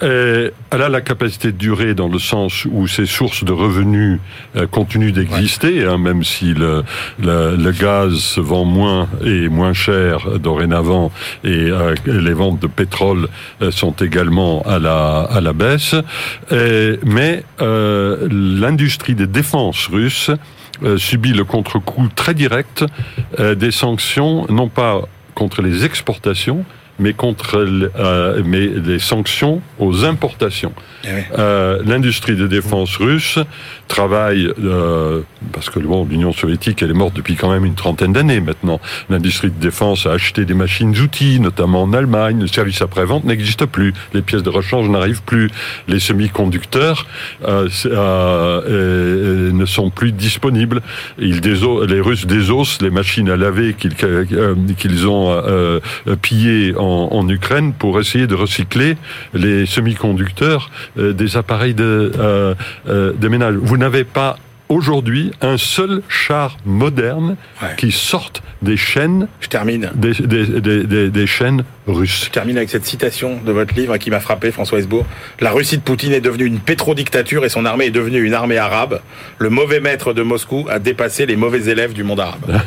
[0.03, 4.19] euh, elle a la capacité de durer dans le sens où ses sources de revenus
[4.55, 6.83] euh, continuent d'exister, hein, même si le,
[7.19, 11.11] le, gaz se vend moins et moins cher dorénavant,
[11.43, 13.27] et euh, les ventes de pétrole
[13.71, 15.95] sont également à la, à la baisse.
[16.51, 20.31] mais l'industrie des défenses russes
[20.97, 22.83] subit le contre-coup très direct
[23.39, 25.01] des sanctions, non pas
[25.33, 26.65] contre les exportations,
[26.99, 30.73] mais contre euh, mais les sanctions aux importations.
[31.05, 33.39] Eh euh, L'industrie de défense russe
[33.87, 38.13] travaille euh, parce que bon, l'Union soviétique elle est morte depuis quand même une trentaine
[38.13, 38.79] d'années maintenant.
[39.09, 42.39] L'industrie de défense a acheté des machines-outils, notamment en Allemagne.
[42.39, 43.93] Le service après-vente n'existe plus.
[44.13, 45.49] Les pièces de rechange n'arrivent plus.
[45.87, 47.05] Les semi-conducteurs
[47.45, 50.81] euh, euh, ne sont plus disponibles.
[51.19, 53.95] Ils les Russes désossent les machines à laver qu'ils
[54.75, 55.41] qu'ils ont
[56.21, 58.97] pillées en, Ukraine pour essayer de recycler
[59.33, 62.55] les semi-conducteurs euh, des appareils de, euh,
[62.87, 63.55] euh, de ménage.
[63.55, 64.37] Vous n'avez pas
[64.69, 67.35] aujourd'hui un seul char moderne
[67.77, 69.27] qui sorte des chaînes.
[69.39, 69.91] Je termine.
[69.93, 72.25] Des, des, des, chaînes russes.
[72.25, 75.05] Je termine avec cette citation de votre livre qui m'a frappé, François Hesbourg.
[75.39, 78.57] La Russie de Poutine est devenue une pétrodictature et son armée est devenue une armée
[78.57, 79.01] arabe.
[79.37, 82.61] Le mauvais maître de Moscou a dépassé les mauvais élèves du monde arabe.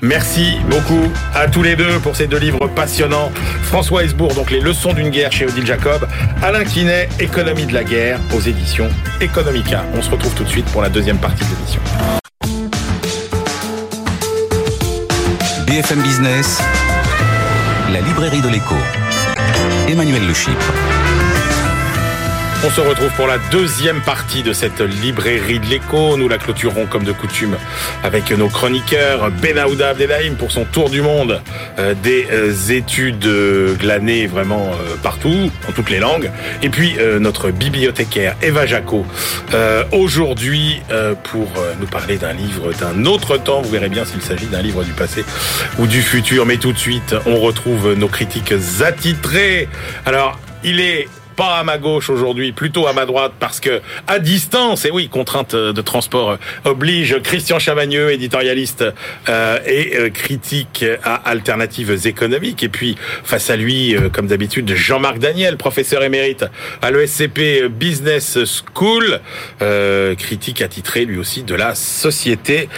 [0.00, 3.32] Merci beaucoup à tous les deux pour ces deux livres passionnants.
[3.64, 6.06] François Hesbourg, donc Les leçons d'une guerre chez Odile Jacob.
[6.42, 8.88] Alain Quinet, Économie de la guerre aux éditions
[9.20, 9.84] Economica.
[9.96, 11.80] On se retrouve tout de suite pour la deuxième partie de l'émission.
[15.66, 16.62] BFM Business,
[17.92, 18.76] la librairie de l'écho.
[19.88, 20.34] Emmanuel Le
[22.64, 26.16] on se retrouve pour la deuxième partie de cette librairie de l'écho.
[26.16, 27.56] Nous la clôturons comme de coutume
[28.02, 31.40] avec nos chroniqueurs Benaouda Abdelhaim pour son tour du monde
[31.78, 33.28] euh, des euh, études
[33.78, 36.30] glanées vraiment euh, partout, en toutes les langues.
[36.62, 39.06] Et puis notre bibliothécaire Eva Jaco
[39.92, 40.82] aujourd'hui
[41.24, 41.48] pour
[41.80, 43.62] nous parler d'un livre d'un autre temps.
[43.62, 45.24] Vous verrez bien s'il s'agit d'un livre du passé
[45.78, 46.46] ou du futur.
[46.46, 49.68] Mais tout de suite, on retrouve nos critiques attitrés.
[50.06, 54.18] Alors, il est pas à ma gauche aujourd'hui, plutôt à ma droite, parce que à
[54.18, 58.84] distance, et oui, contrainte de transport oblige, Christian Chavagneux, éditorialiste
[59.28, 64.74] euh, et euh, critique à alternatives économiques, et puis face à lui, euh, comme d'habitude,
[64.74, 66.44] Jean-Marc Daniel, professeur émérite
[66.82, 69.20] à l'ESCP Business School,
[70.18, 72.68] critique attitré lui aussi de la Société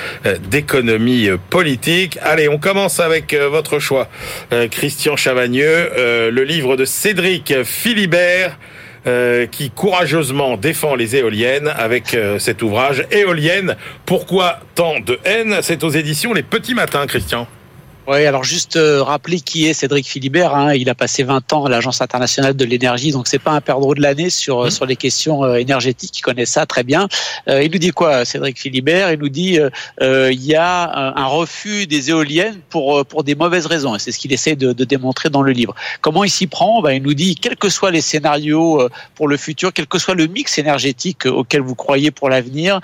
[0.50, 2.18] d'économie politique.
[2.20, 4.08] Allez, on commence avec votre choix,
[4.70, 5.90] Christian Chavagneux,
[6.30, 8.49] le livre de Cédric Philibert,
[9.06, 13.76] euh, qui courageusement défend les éoliennes avec euh, cet ouvrage Éolienne.
[14.04, 15.60] Pourquoi tant de haine?
[15.62, 17.48] C'est aux éditions Les Petits Matins, Christian.
[18.08, 20.54] Oui, alors juste euh, rappeler qui est Cédric Philibert.
[20.54, 20.74] Hein.
[20.74, 23.94] il a passé 20 ans à l'Agence internationale de l'énergie, donc c'est pas un perdreau
[23.94, 24.70] de l'année sur mmh.
[24.70, 26.18] sur les questions euh, énergétiques.
[26.18, 27.08] Il connaît ça très bien.
[27.48, 29.12] Euh, il nous dit quoi, Cédric Philibert?
[29.12, 29.58] Il nous dit
[30.00, 33.94] il y a un, refus des éoliennes pour pour des mauvaises raisons.
[33.94, 35.74] Et c'est ce qu'il essaie de, de, démontrer dans le livre.
[36.00, 36.80] Comment il s'y prend?
[36.80, 40.14] Ben, Il nous dit quels que soient les scénarios pour le futur, quel que soit
[40.14, 42.80] le mix énergétique auquel vous croyez pour l'avenir,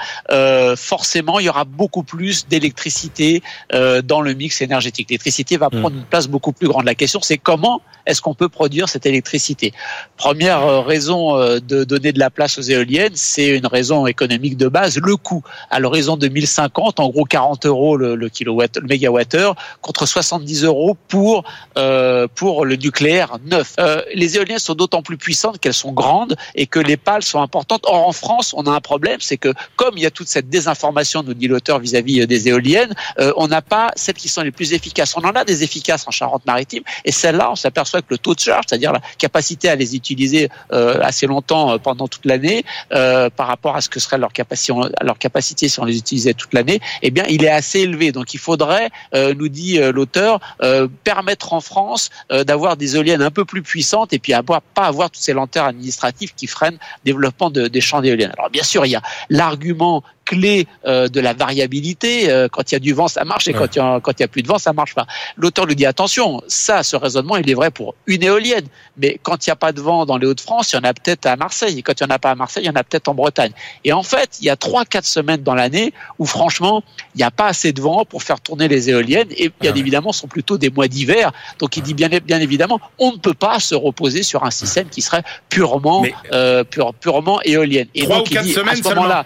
[0.76, 5.05] forcément il y aura beaucoup plus d'électricité dans le mix énergétique.
[5.08, 6.84] L'électricité va prendre une place beaucoup plus grande.
[6.84, 9.72] La question, c'est comment est-ce qu'on peut produire cette électricité?
[10.16, 14.56] Première euh, raison euh, de donner de la place aux éoliennes, c'est une raison économique
[14.56, 15.42] de base, le coût.
[15.70, 20.96] À l'horizon 2050, en gros 40 euros le, le kilowatt, le mégawattheure, contre 70 euros
[21.08, 21.44] pour
[21.78, 23.74] euh, pour le nucléaire neuf.
[23.78, 27.40] Euh, les éoliennes sont d'autant plus puissantes qu'elles sont grandes et que les pales sont
[27.40, 27.82] importantes.
[27.84, 30.48] Or en France, on a un problème, c'est que comme il y a toute cette
[30.48, 34.50] désinformation, nous dit l'auteur vis-à-vis des éoliennes, euh, on n'a pas celles qui sont les
[34.50, 34.95] plus efficaces.
[35.16, 38.40] On en a des efficaces en Charente-Maritime et celles-là, on s'aperçoit que le taux de
[38.40, 43.30] charge, c'est-à-dire la capacité à les utiliser euh, assez longtemps euh, pendant toute l'année, euh,
[43.30, 46.54] par rapport à ce que serait leur capacité, leur capacité si on les utilisait toute
[46.54, 48.12] l'année, eh bien, il est assez élevé.
[48.12, 53.22] Donc, il faudrait, euh, nous dit euh, l'auteur, euh, permettre en France d'avoir des éoliennes
[53.22, 56.78] un peu plus puissantes et puis avoir, pas avoir toutes ces lenteurs administratives qui freinent
[57.04, 58.32] le développement de, des champs d'éoliennes.
[58.36, 62.30] Alors, bien sûr, il y a l'argument clé euh, de la variabilité.
[62.30, 63.58] Euh, quand il y a du vent, ça marche, et Ouais.
[63.58, 65.06] quand il y a, quand il y a plus de vent, ça marche pas.
[65.38, 68.66] L'auteur lui dit attention, ça, ce raisonnement, il est vrai pour une éolienne,
[68.98, 70.92] mais quand il n'y a pas de vent dans les Hauts-de-France, il y en a
[70.92, 72.74] peut-être à Marseille, et quand il n'y en a pas à Marseille, il y en
[72.76, 73.52] a peut-être en Bretagne.
[73.84, 76.82] Et en fait, il y a trois, quatre semaines dans l'année où franchement,
[77.14, 79.74] il n'y a pas assez de vent pour faire tourner les éoliennes, et bien Ah
[79.74, 79.78] ouais.
[79.80, 81.32] évidemment, ce sont plutôt des mois d'hiver.
[81.60, 84.88] Donc il dit bien, bien évidemment, on ne peut pas se reposer sur un système
[84.88, 87.86] qui serait purement, Mais- euh, pure- purement éolienne.
[87.94, 89.24] Et Trois donc ou il quatre dit, à semaines ce moment-là,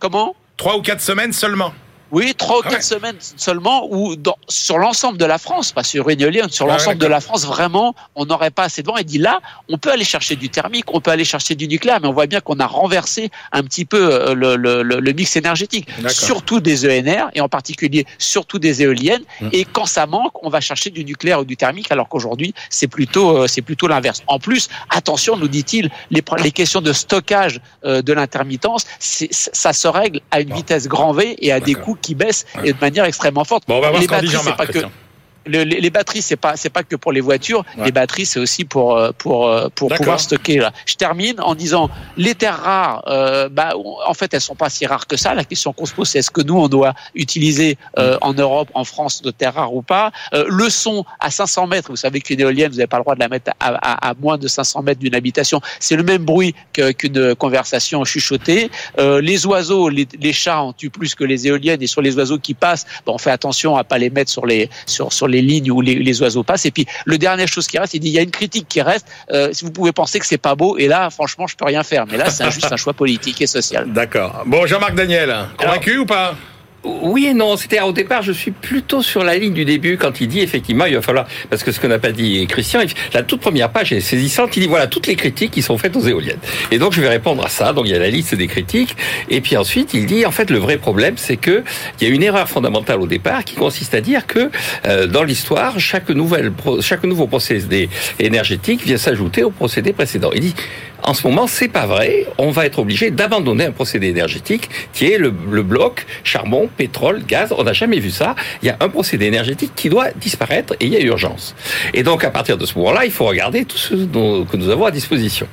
[0.00, 0.34] comment?
[0.56, 1.72] Trois ou quatre semaines seulement.
[2.12, 2.82] Oui, trois ou Ah quatre ouais.
[2.82, 4.16] semaines seulement, ou
[4.48, 7.44] sur l'ensemble de la France, pas sur une éolienne, sur Ah l'ensemble de la France,
[7.46, 8.96] vraiment, on n'aurait pas assez de vent.
[8.96, 11.98] Il dit là, on peut aller chercher du thermique, on peut aller chercher du nucléaire,
[12.00, 15.12] mais on voit bien qu'on a renversé un petit peu euh, le, le, le, le
[15.12, 19.22] mix énergétique, surtout des ENR et en particulier surtout des éoliennes.
[19.40, 19.48] Mmh.
[19.52, 22.88] Et quand ça manque, on va chercher du nucléaire ou du thermique, alors qu'aujourd'hui c'est
[22.88, 24.22] plutôt euh, c'est plutôt l'inverse.
[24.26, 29.88] En plus, attention, nous dit-il, les, les questions de stockage euh, de l'intermittence, ça se
[29.88, 30.56] règle à une Bon.
[30.56, 33.64] vitesse grand V et à des coûts qui baissent et de manière extrêmement forte.
[33.68, 35.00] Bon, on va voir les ce dit batteries, c'est Jean-Marc.
[35.46, 37.64] Le- les, les batteries, c'est pas c'est pas que pour les voitures.
[37.78, 37.86] Ouais.
[37.86, 40.58] Les batteries, c'est aussi pour euh, pour euh, pour pouvoir stocker.
[40.58, 40.72] Là.
[40.86, 43.02] Je termine en disant les terres rares.
[43.08, 43.72] euh, bah,
[44.06, 45.34] en fait, elles sont pas si rares que ça.
[45.34, 48.68] La question qu'on se pose, c'est est-ce que nous on doit utiliser euh, en Europe,
[48.74, 50.12] en France, de terres rares ou pas?
[50.34, 51.90] Euh, Le son à 500 mètres.
[51.90, 54.14] Vous savez qu'une éolienne, vous n'avez pas le droit de la mettre à, à- à
[54.14, 55.60] moins de 500 mètres d'une habitation.
[55.78, 58.70] C'est le même bruit qu'une conversation chuchotée.
[58.98, 61.82] Euh, les oiseaux, les, les chats en tuent plus que les éoliennes.
[61.82, 64.46] Et sur les oiseaux qui passent, bah, on fait attention à pas les mettre sur
[64.46, 66.66] les sur sur les lignes où les, les oiseaux passent.
[66.66, 68.82] Et puis le dernière chose qui reste, il dit il y a une critique qui
[68.82, 69.06] reste.
[69.32, 71.82] Euh, si vous pouvez penser que c'est pas beau, et là franchement je peux rien
[71.82, 72.06] faire.
[72.06, 73.92] Mais là c'est juste un choix politique et social.
[73.92, 74.42] D'accord.
[74.46, 76.34] Bon, Jean-Marc Daniel, convaincu ou pas?
[76.84, 77.56] Oui et non.
[77.56, 80.86] C'est-à-dire au départ, je suis plutôt sur la ligne du début quand il dit effectivement
[80.86, 82.80] il va falloir parce que ce que n'a pas dit Christian,
[83.12, 84.56] la toute première page est saisissante.
[84.56, 86.38] Il dit voilà toutes les critiques qui sont faites aux éoliennes.
[86.70, 87.72] Et donc je vais répondre à ça.
[87.72, 88.96] Donc il y a la liste des critiques.
[89.28, 91.62] Et puis ensuite il dit en fait le vrai problème c'est que
[92.00, 94.50] il y a une erreur fondamentale au départ qui consiste à dire que
[94.86, 100.30] euh, dans l'histoire chaque nouvelle chaque nouveau procédé énergétique vient s'ajouter au procédé précédent.
[100.34, 100.54] Il dit
[101.02, 102.26] en ce moment, c'est pas vrai.
[102.38, 107.22] On va être obligé d'abandonner un procédé énergétique qui est le, le bloc charbon, pétrole,
[107.26, 107.52] gaz.
[107.56, 108.34] On n'a jamais vu ça.
[108.62, 111.54] Il y a un procédé énergétique qui doit disparaître et il y a urgence.
[111.94, 114.70] Et donc, à partir de ce moment-là, il faut regarder tout ce dont, que nous
[114.70, 115.46] avons à disposition.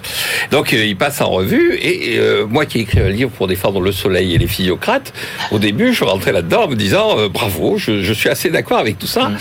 [0.52, 3.48] Donc, euh, il passe en revue et euh, moi qui ai écrit un livre pour
[3.48, 5.14] défendre le soleil et les physiocrates,
[5.52, 8.80] au début, je rentrais là-dedans en me disant euh, bravo, je, je suis assez d'accord
[8.80, 9.32] avec tout ça.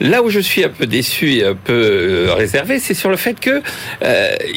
[0.00, 3.38] Là où je suis un peu déçu et un peu réservé, c'est sur le fait
[3.40, 3.62] que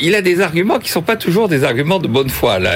[0.01, 2.59] il a des arguments qui sont pas toujours des arguments de bonne foi.
[2.59, 2.71] Là,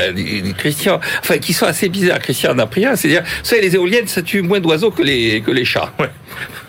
[0.58, 2.20] Christian, enfin, qui sont assez bizarres.
[2.20, 5.02] Christian en a pris un, c'est-à-dire, vous savez, les éoliennes, ça tue moins d'oiseaux que
[5.04, 5.92] les que les chats.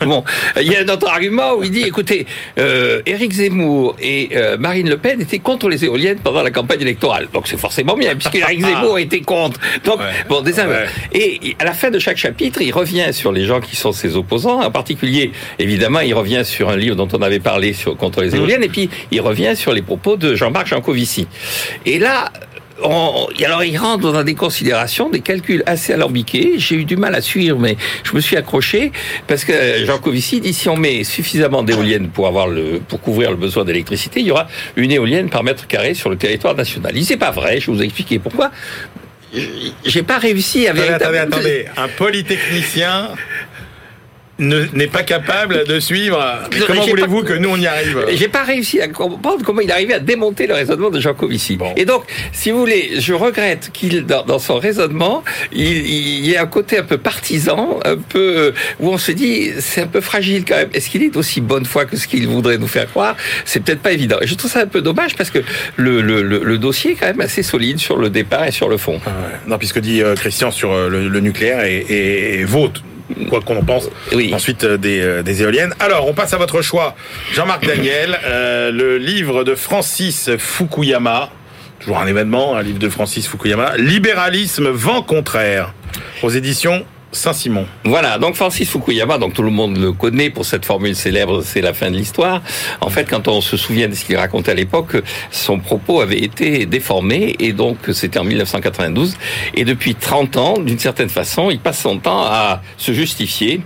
[0.05, 0.23] Bon,
[0.61, 2.27] il y a un autre argument où il dit, écoutez,
[2.59, 6.83] euh, Éric Zemmour et euh, Marine Le Pen étaient contre les éoliennes pendant la campagne
[6.83, 7.29] électorale.
[7.33, 9.59] Donc c'est forcément bien, puisque Éric Zemmour était contre.
[9.85, 10.11] Donc, Ouais.
[10.29, 10.87] bon, des Ouais.
[11.13, 14.17] Et à la fin de chaque chapitre, il revient sur les gens qui sont ses
[14.17, 14.61] opposants.
[14.61, 18.35] En particulier, évidemment, il revient sur un livre dont on avait parlé sur, contre les
[18.37, 21.27] éoliennes, et puis il revient sur les propos de Jean-Marc Jancovici.
[21.87, 22.31] Et là,
[22.83, 26.55] on, alors il rentre dans des considérations, des calculs assez alambiqués.
[26.59, 28.91] J'ai eu du mal à suivre, mais je me suis accroché
[29.29, 29.53] parce que
[29.85, 33.65] Jean Covici dit si on met suffisamment d'éoliennes pour avoir le pour couvrir le besoin
[33.65, 36.93] d'électricité, il y aura une éolienne par mètre carré sur le territoire national.
[36.97, 37.61] Il c'est pas vrai.
[37.61, 38.51] Je vais vous expliquer pourquoi.
[39.85, 41.67] J'ai pas réussi à Attendez, attendez, véritablement- attendez.
[41.77, 43.09] Un polytechnicien
[44.39, 46.23] n'est pas capable de suivre.
[46.53, 48.05] Mais comment voulez-vous que nous on y arrive?
[48.15, 51.57] J'ai pas réussi à comprendre comment il arrivait à démonter le raisonnement de Jean Covici.
[51.57, 51.73] Bon.
[51.77, 56.39] Et donc, si vous voulez, je regrette qu'il, dans, dans son raisonnement, il, y ait
[56.39, 60.45] un côté un peu partisan, un peu où on se dit c'est un peu fragile
[60.45, 60.71] quand même.
[60.73, 63.17] Est-ce qu'il est d'aussi bonne foi que ce qu'il voudrait nous faire croire?
[63.45, 64.17] C'est peut-être pas évident.
[64.21, 65.39] Et je trouve ça un peu dommage parce que
[65.77, 68.69] le, le, le, le dossier est quand même assez solide sur le départ et sur
[68.69, 69.01] le fond.
[69.07, 69.39] Ah ouais.
[69.47, 72.71] Non, puisque dit euh, Christian sur euh, le, le nucléaire et, et, et vaut
[73.29, 73.89] quoi qu'on en pense.
[74.13, 74.33] Oui.
[74.35, 75.75] Ensuite, euh, des, euh, des éoliennes.
[75.81, 76.95] Alors, on passe à votre choix,
[77.33, 81.31] Jean-Marc Daniel, euh, le livre de Francis Fukuyama.
[81.81, 83.77] Toujours un événement, un livre de Francis Fukuyama.
[83.77, 85.75] Libéralisme, vent contraire.
[86.23, 86.85] Aux éditions
[87.15, 87.67] Saint-Simon.
[87.85, 91.61] Voilà, donc Francis Fukuyama, donc tout le monde le connaît pour cette formule célèbre, c'est
[91.61, 92.43] la fin de l'histoire.
[92.81, 94.97] En fait, quand on se souvient de ce qu'il racontait à l'époque,
[95.31, 99.17] son propos avait été déformé, et donc c'était en 1992.
[99.55, 103.61] Et depuis 30 ans, d'une certaine façon, il passe son temps à se justifier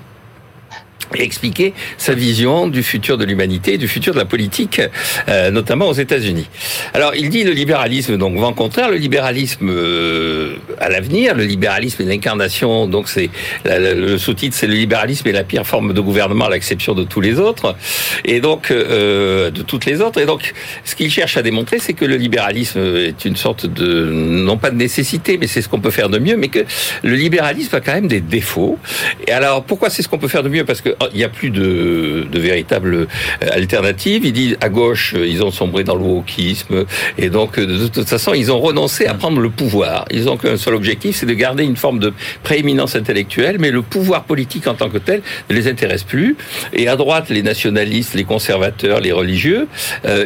[1.17, 4.81] et expliquer sa vision du futur de l'humanité, du futur de la politique,
[5.29, 6.49] euh, notamment aux États-Unis.
[6.95, 12.03] Alors, il dit le libéralisme, donc vent contraire, le libéralisme euh, à l'avenir, le libéralisme
[12.03, 13.31] est l'incarnation, donc c'est
[13.65, 17.21] le sous-titre, c'est le libéralisme est la pire forme de gouvernement à l'exception de tous
[17.21, 17.77] les autres,
[18.25, 20.21] et donc euh, de toutes les autres.
[20.21, 20.53] Et donc,
[20.85, 24.71] ce qu'il cherche à démontrer, c'est que le libéralisme est une sorte de non pas
[24.71, 26.65] de nécessité, mais c'est ce qu'on peut faire de mieux, mais que
[27.03, 28.79] le libéralisme a quand même des défauts.
[29.27, 30.65] Et alors, pourquoi c'est ce qu'on peut faire de mieux?
[30.65, 33.07] Parce que il n'y a plus de, de véritable euh,
[33.51, 34.25] alternative.
[34.25, 36.85] Il dit à gauche, euh, ils ont sombré dans le wokisme
[37.17, 40.05] et donc euh, de toute façon, ils ont renoncé à prendre le pouvoir.
[40.11, 43.83] Ils ont qu'un seul objectif, c'est de garder une forme de prééminence intellectuelle, mais le
[43.83, 46.37] pouvoir politique en tant que tel ne les intéresse plus.
[46.73, 49.69] Et à droite, les nationalistes, les conservateurs, les religieux,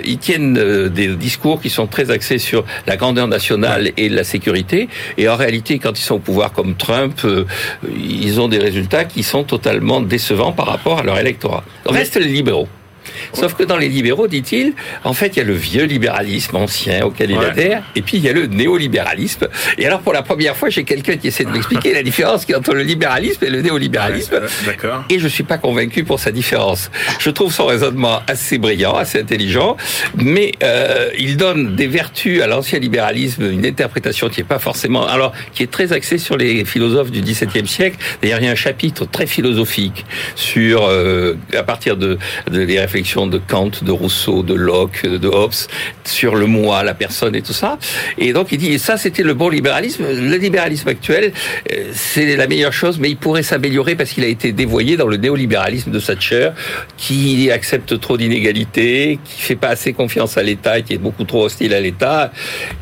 [0.05, 4.89] ils tiennent des discours qui sont très axés sur la grandeur nationale et la sécurité.
[5.19, 7.27] Et en réalité, quand ils sont au pouvoir comme Trump,
[7.97, 11.65] ils ont des résultats qui sont totalement décevants par rapport à leur électorat.
[11.85, 12.69] Restent les libéraux.
[13.33, 17.05] Sauf que dans les libéraux, dit-il, en fait, il y a le vieux libéralisme ancien
[17.05, 17.47] auquel il Ouais.
[17.47, 19.49] adhère, et puis il y a le néolibéralisme.
[19.79, 22.75] Et alors, pour la première fois, j'ai quelqu'un qui essaie de m'expliquer la différence entre
[22.75, 24.41] le libéralisme et le néolibéralisme.
[24.67, 25.05] D'accord.
[25.11, 26.91] Et je suis pas convaincu pour sa différence.
[27.19, 29.77] Je trouve son raisonnement assez brillant, assez intelligent,
[30.17, 35.07] mais euh, il donne des vertus à l'ancien libéralisme, une interprétation qui est pas forcément,
[35.07, 37.97] alors qui est très axée sur les philosophes du XVIIe siècle.
[38.23, 40.05] D'ailleurs, il y a un chapitre très philosophique
[40.37, 42.19] sur, euh, à partir de,
[42.51, 45.53] de les réflexions de Kant, de Rousseau, de Locke, de Hobbes,
[46.05, 47.79] sur le moi, la personne et tout ça.
[48.19, 50.05] Et donc il dit, et ça c'était le bon libéralisme.
[50.05, 51.33] Le libéralisme actuel,
[51.71, 55.07] euh, c'est la meilleure chose, mais il pourrait s'améliorer parce qu'il a été dévoyé dans
[55.07, 56.51] le néolibéralisme de Thatcher,
[56.97, 61.45] qui accepte trop d'inégalités, qui fait pas assez confiance à l'État qui est beaucoup trop
[61.45, 62.33] hostile à l'État.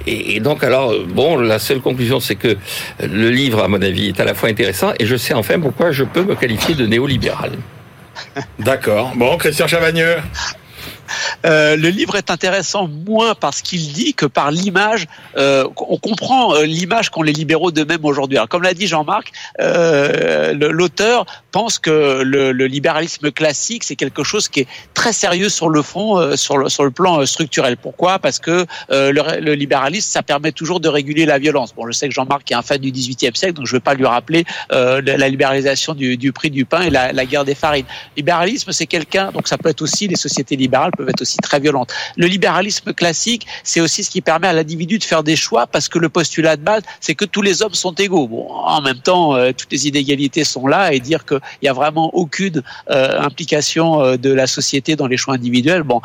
[0.06, 2.56] Et, et donc alors, bon, la seule conclusion, c'est que
[3.02, 5.90] le livre, à mon avis, est à la fois intéressant et je sais enfin pourquoi
[5.90, 7.52] je peux me qualifier de néolibéral.
[8.58, 9.12] D'accord.
[9.16, 10.16] Bon, Christian Chavagneux.
[11.44, 15.06] Euh, le livre est intéressant moins par ce qu'il dit que par l'image.
[15.36, 18.36] Euh, on comprend euh, l'image qu'ont les libéraux d'eux-mêmes aujourd'hui.
[18.36, 24.60] Alors, comme l'a dit Jean-Marc, l'auteur pense que le, libéralisme classique c'est quelque chose qui
[24.60, 27.76] est très sérieux sur le fond, sur le plan structurel.
[27.76, 28.18] Pourquoi?
[28.18, 31.74] Parce que le, le libéralisme ça permet toujours de réguler la violence.
[31.74, 33.82] Bon, je sais que Jean-Marc est un fan du XVIIIe siècle, donc je ne vais
[33.82, 37.54] pas lui rappeler la libéralisation du, du prix du pain et la, la guerre des
[37.54, 37.86] farines.
[38.16, 41.60] Libéralisme, c'est quelqu'un, donc ça peut être aussi les sociétés libérales peuvent être aussi très
[41.60, 41.92] violentes.
[42.16, 45.88] Le libéralisme classique, c'est aussi ce qui permet à l'individu de faire des choix parce
[45.88, 48.28] que le postulat de base, c'est que tous les hommes sont égaux.
[48.28, 51.72] Bon, en même temps, euh, toutes les inégalités sont là et dire qu'il n'y a
[51.72, 56.00] vraiment aucune euh, implication euh, de la société dans les choix individuels, bon,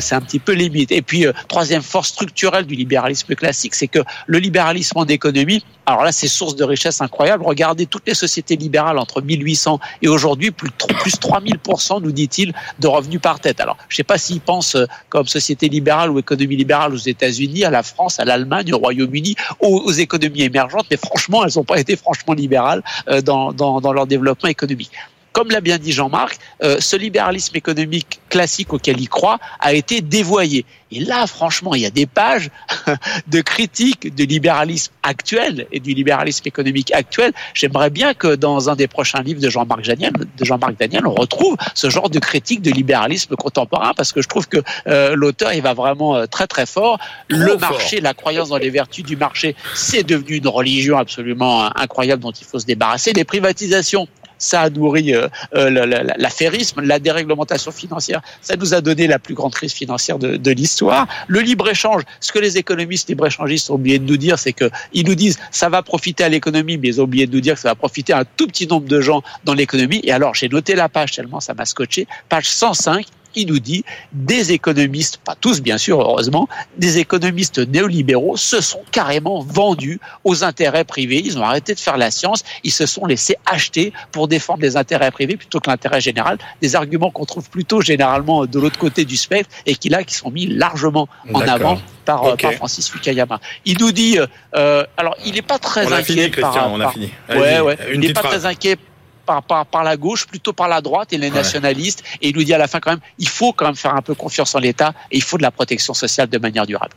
[0.00, 0.92] c'est un petit peu limite.
[0.92, 6.04] Et puis, troisième force structurelle du libéralisme classique, c'est que le libéralisme en économie, alors
[6.04, 7.44] là, c'est source de richesse incroyable.
[7.44, 12.86] Regardez toutes les sociétés libérales entre 1800 et aujourd'hui, plus, plus 3000%, nous dit-il, de
[12.86, 13.60] revenus par tête.
[13.60, 16.96] Alors, je ne sais pas s'ils pensent euh, comme société libérale ou économie libérale aux
[16.96, 21.52] États-Unis, à la France, à l'Allemagne, au Royaume-Uni, aux, aux économies émergentes, mais franchement, elles
[21.56, 24.92] n'ont pas été franchement libérales euh, dans leur développement économique.
[25.32, 30.00] Comme l'a bien dit Jean-Marc, euh, ce libéralisme économique classique auquel il croit a été
[30.00, 30.64] dévoyé.
[30.92, 32.50] Et là, franchement, il y a des pages
[33.28, 37.32] de critique du libéralisme actuel et du libéralisme économique actuel.
[37.54, 41.14] J'aimerais bien que dans un des prochains livres de Jean-Marc Daniel, de Jean-Marc Daniel, on
[41.14, 45.52] retrouve ce genre de critique de libéralisme contemporain parce que je trouve que euh, l'auteur
[45.52, 46.98] il va vraiment euh, très très fort.
[47.28, 51.68] le marché, la croyance dans les vertus du marché, c'est devenu une religion absolument euh,
[51.76, 53.12] incroyable dont il faut se débarrasser.
[53.12, 54.08] Les privatisations
[54.40, 58.20] ça a nourri euh, euh, la- la- la- l'affairisme, la déréglementation financière.
[58.42, 61.06] Ça nous a donné la plus grande crise financière de, de l'histoire.
[61.28, 65.06] Le libre-échange, ce que les économistes libre-échangistes ont oublié de nous dire, c'est que ils
[65.06, 67.60] nous disent ça va profiter à l'économie, mais ils ont oublié de nous dire que
[67.60, 70.00] ça va profiter à un tout petit nombre de gens dans l'économie.
[70.02, 72.06] Et alors, j'ai noté la page tellement ça m'a scotché.
[72.28, 78.36] Page 105, il nous dit des économistes, pas tous bien sûr, heureusement, des économistes néolibéraux
[78.36, 81.22] se sont carrément vendus aux intérêts privés.
[81.24, 84.76] Ils ont arrêté de faire la science, ils se sont laissés acheter pour défendre les
[84.76, 86.38] intérêts privés plutôt que l'intérêt général.
[86.60, 90.14] Des arguments qu'on trouve plutôt généralement de l'autre côté du spectre et qui là qui
[90.14, 93.40] sont mis largement en avant par, euh, par Francis Fukuyama.
[93.64, 94.18] Il nous dit,
[94.54, 97.10] euh, alors il n'est pas très On a inquiet fini, par, Christian, on a fini.
[97.28, 97.78] Ouais, ouais.
[97.92, 98.76] Il n'est pas très inquiet
[99.30, 102.02] par, par, par la gauche, plutôt par la droite et les nationalistes.
[102.20, 104.02] Et il nous dit à la fin quand même, il faut quand même faire un
[104.02, 106.94] peu confiance en l'État et il faut de la protection sociale de manière durable.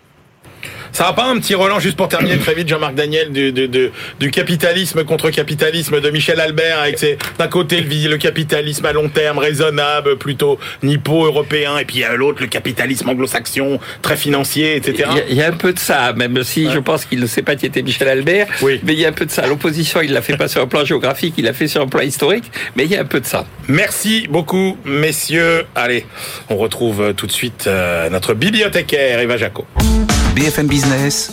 [0.93, 3.67] Ça va pas un petit Roland, juste pour terminer très vite, Jean-Marc Daniel, du, du,
[3.67, 3.89] du,
[4.19, 8.93] du, capitalisme contre capitalisme de Michel Albert, avec ses, d'un côté le, le, capitalisme à
[8.93, 15.09] long terme, raisonnable, plutôt nippo-européen, et puis a l'autre, le capitalisme anglo-saxon, très financier, etc.
[15.29, 16.71] Il y, y, a, un peu de ça, même si ouais.
[16.71, 18.79] je pense qu'il ne sait pas qui était Michel Albert, oui.
[18.83, 19.47] mais il y a un peu de ça.
[19.47, 22.01] L'opposition, il l'a fait pas sur un plan géographique, il l'a fait sur un plan
[22.01, 23.47] historique, mais il y a un peu de ça.
[23.67, 25.65] Merci beaucoup, messieurs.
[25.73, 26.05] Allez,
[26.51, 29.65] on retrouve tout de suite euh, notre bibliothécaire, Eva Jaco.
[30.35, 31.31] BFM Business,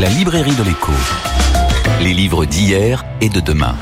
[0.00, 0.90] la librairie de l'écho.
[2.00, 3.76] Les livres d'hier et de demain.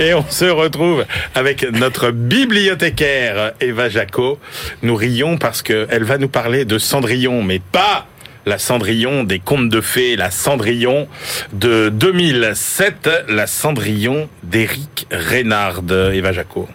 [0.00, 1.04] Et on se retrouve
[1.36, 4.40] avec notre bibliothécaire Eva Jaco.
[4.82, 8.08] Nous rions parce qu'elle va nous parler de Cendrillon, mais pas
[8.46, 11.08] la Cendrillon des contes de fées, la Cendrillon
[11.52, 15.82] de 2007, la Cendrillon d'Éric Reynard.
[16.12, 16.68] Eva Jaco.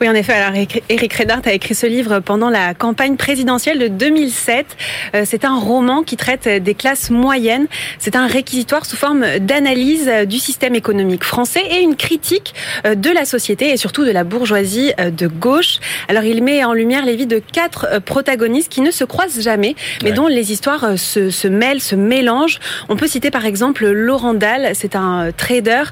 [0.00, 0.34] Oui, en effet.
[0.34, 0.56] Alors,
[0.88, 4.76] Éric Reynard a écrit ce livre pendant la campagne présidentielle de 2007.
[5.24, 7.66] C'est un roman qui traite des classes moyennes.
[7.98, 12.54] C'est un réquisitoire sous forme d'analyse du système économique français et une critique
[12.84, 15.78] de la société et surtout de la bourgeoisie de gauche.
[16.08, 19.74] Alors, il met en lumière les vies de quatre protagonistes qui ne se croisent jamais,
[20.02, 20.16] mais ouais.
[20.16, 22.60] dont les histoires se, se, mêlent, se mélangent.
[22.88, 24.70] On peut citer par exemple Laurent Dahl.
[24.74, 25.84] C'est un trader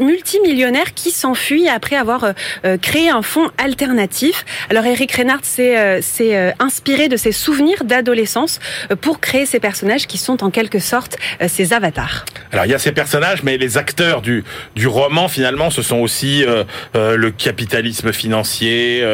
[0.00, 2.32] multimillionnaire qui s'enfuit après avoir
[2.64, 4.44] euh, créé un fonds alternatif.
[4.70, 8.58] Alors Eric Reynard s'est euh, euh, inspiré de ses souvenirs d'adolescence
[9.00, 11.16] pour créer ces personnages qui sont en quelque sorte
[11.48, 12.24] ses avatars.
[12.52, 14.44] Alors il y a ces personnages, mais les acteurs du,
[14.74, 16.44] du roman finalement, ce sont aussi
[16.94, 19.04] le capitalisme financier,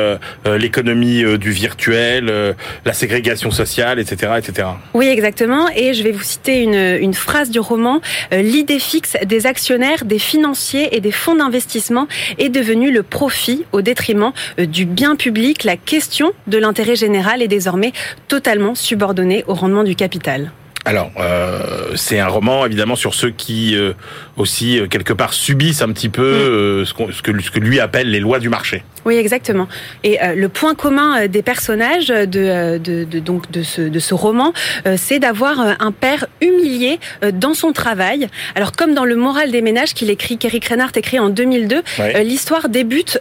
[0.45, 4.68] l'économie du virtuel, la ségrégation sociale, etc., etc.
[4.95, 5.68] Oui, exactement.
[5.74, 8.01] Et je vais vous citer une, une phrase du roman.
[8.32, 12.09] L'idée fixe des actionnaires, des financiers et des fonds d'investissement
[12.39, 15.64] est devenu le profit au détriment du bien public.
[15.64, 17.93] La question de l'intérêt général est désormais
[18.29, 20.51] totalement subordonnée au rendement du capital.
[20.87, 23.93] Alors, euh, c'est un roman évidemment sur ceux qui euh,
[24.37, 27.80] aussi euh, quelque part subissent un petit peu euh, ce, ce, que, ce, que, lui
[27.80, 28.84] appelle les lois du marché.
[29.05, 29.68] Oui, exactement.
[30.05, 34.14] Et euh, le point commun des personnages de, de, de donc de ce, de ce
[34.14, 34.53] roman,
[34.97, 36.99] c'est d'avoir un père humilié
[37.32, 38.28] dans son travail.
[38.55, 42.24] Alors, comme dans le Moral des ménages qu'il écrit, qu'Eric Reinhardt écrit en 2002, ouais.
[42.24, 43.18] l'histoire débute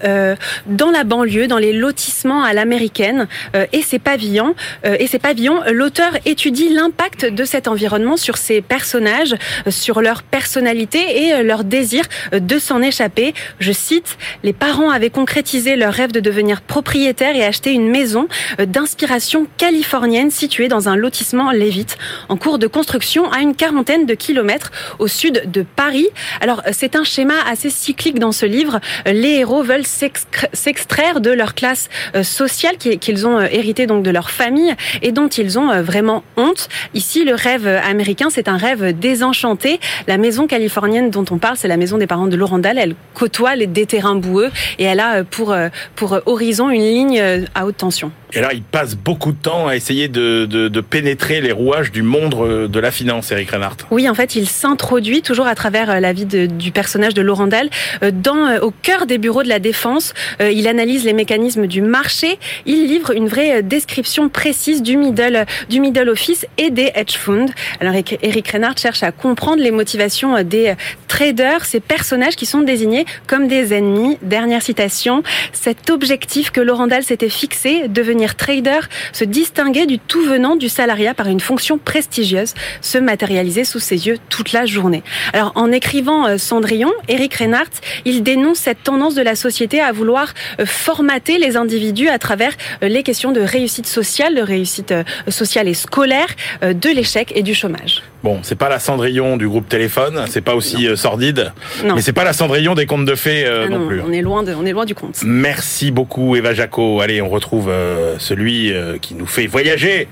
[0.65, 3.27] dans la banlieue, dans les lotissements à l'américaine,
[3.71, 4.55] et ses pavillons.
[4.83, 9.35] et ces pavillons, l'auteur étudie l'impact de cet environnement sur ces personnages,
[9.69, 13.33] sur leur personnalité et leur désir de s'en échapper.
[13.59, 18.27] Je cite, les parents avaient concrétisé leur rêve de devenir propriétaires et acheter une maison
[18.59, 21.97] d'inspiration californienne située dans un lotissement Lévite,
[22.29, 26.07] en cours de construction à une quarantaine de kilomètres au sud de Paris.
[26.41, 28.79] Alors, c'est un schéma assez cyclique dans ce livre.
[29.05, 31.89] Les héros veulent s'extraire de leur classe
[32.23, 36.69] sociale qu'ils ont hérité donc de leur famille et dont ils ont vraiment honte.
[36.93, 39.79] Ici, le rêve américain, c'est un rêve désenchanté.
[40.07, 42.77] La maison californienne dont on parle, c'est la maison des parents de Laurent Dahl.
[42.77, 45.55] Elle côtoie les, des terrains boueux et elle a pour,
[45.95, 47.21] pour horizon une ligne
[47.53, 48.11] à haute tension.
[48.33, 51.91] Et là, il passe beaucoup de temps à essayer de, de, de pénétrer les rouages
[51.91, 53.77] du monde de la finance, Eric Reinhardt.
[53.91, 57.47] Oui, en fait, il s'introduit toujours à travers la vie de, du personnage de Laurent
[57.47, 57.69] Dahl
[58.11, 60.13] dans, au cœur des bureaux de la défense.
[60.41, 62.37] Il analyse les mécanismes du marché.
[62.65, 67.47] Il livre une vraie description précise du middle, du middle office et des hedge funds.
[67.79, 70.73] Alors, Eric Reinhardt cherche à comprendre les motivations des
[71.07, 74.17] traders, ces personnages qui sont désignés comme des ennemis.
[74.21, 75.23] Dernière citation.
[75.53, 78.79] Cet objectif que Laurent Dahl s'était fixé, devenir trader,
[79.13, 84.07] se distinguer du tout venant du salariat par une fonction prestigieuse, se matérialiser sous ses
[84.07, 85.03] yeux toute la journée.
[85.33, 87.71] Alors, en écrivant Cendrillon, Eric Reinhardt,
[88.05, 90.33] il dénonce cette tendance de la société à vouloir
[90.65, 94.93] formater les individus à travers les questions de réussite sociale, de réussite
[95.27, 96.27] sociale et scolaire,
[96.61, 98.03] de l'échec et du chômage.
[98.23, 100.95] Bon, c'est pas la Cendrillon du groupe Téléphone, c'est pas aussi non.
[100.95, 101.51] sordide,
[101.83, 101.95] non.
[101.95, 104.01] mais c'est pas la Cendrillon des contes de fées euh, ah non, non, plus.
[104.01, 105.21] On est loin de, on est loin du conte.
[105.23, 107.01] Merci beaucoup Eva Jaco.
[107.01, 110.07] Allez, on retrouve euh, celui euh, qui nous fait voyager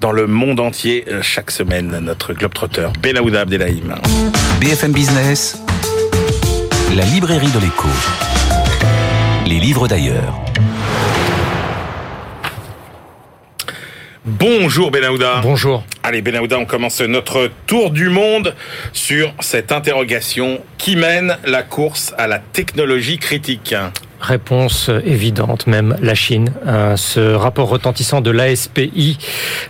[0.00, 3.94] dans le monde entier chaque semaine, notre globetrotter Benaouda Abdelhaim.
[4.60, 5.62] BFM Business,
[6.94, 7.88] la librairie de l'écho.
[9.46, 10.44] Les livres d'ailleurs.
[14.26, 15.40] Bonjour Benahouda.
[15.42, 15.84] Bonjour.
[16.02, 18.54] Allez Benahouda, on commence notre tour du monde
[18.94, 23.74] sur cette interrogation qui mène la course à la technologie critique.
[24.26, 26.50] Réponse évidente, même la Chine.
[26.66, 29.18] Euh, ce rapport retentissant de l'ASPI,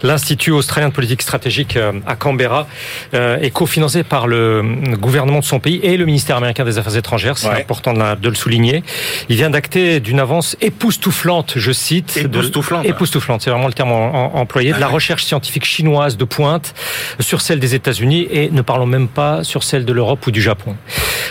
[0.05, 2.69] l'Institut australien de politique stratégique euh, à Canberra,
[3.15, 6.97] euh, est cofinancé par le gouvernement de son pays et le ministère américain des Affaires
[6.97, 7.37] étrangères.
[7.37, 7.63] C'est Ouais.
[7.63, 8.85] important de, le souligner.
[9.29, 12.17] Il vient d'acter d'une avance époustouflante, je cite.
[12.23, 12.87] de- Époustouflante.
[12.87, 16.75] époustouflante, c'est vraiment le terme employé, de la recherche scientifique chinoise de pointe
[17.19, 20.41] sur celle des États-Unis et ne parlons même pas sur celle de l'Europe ou du
[20.41, 20.77] Japon.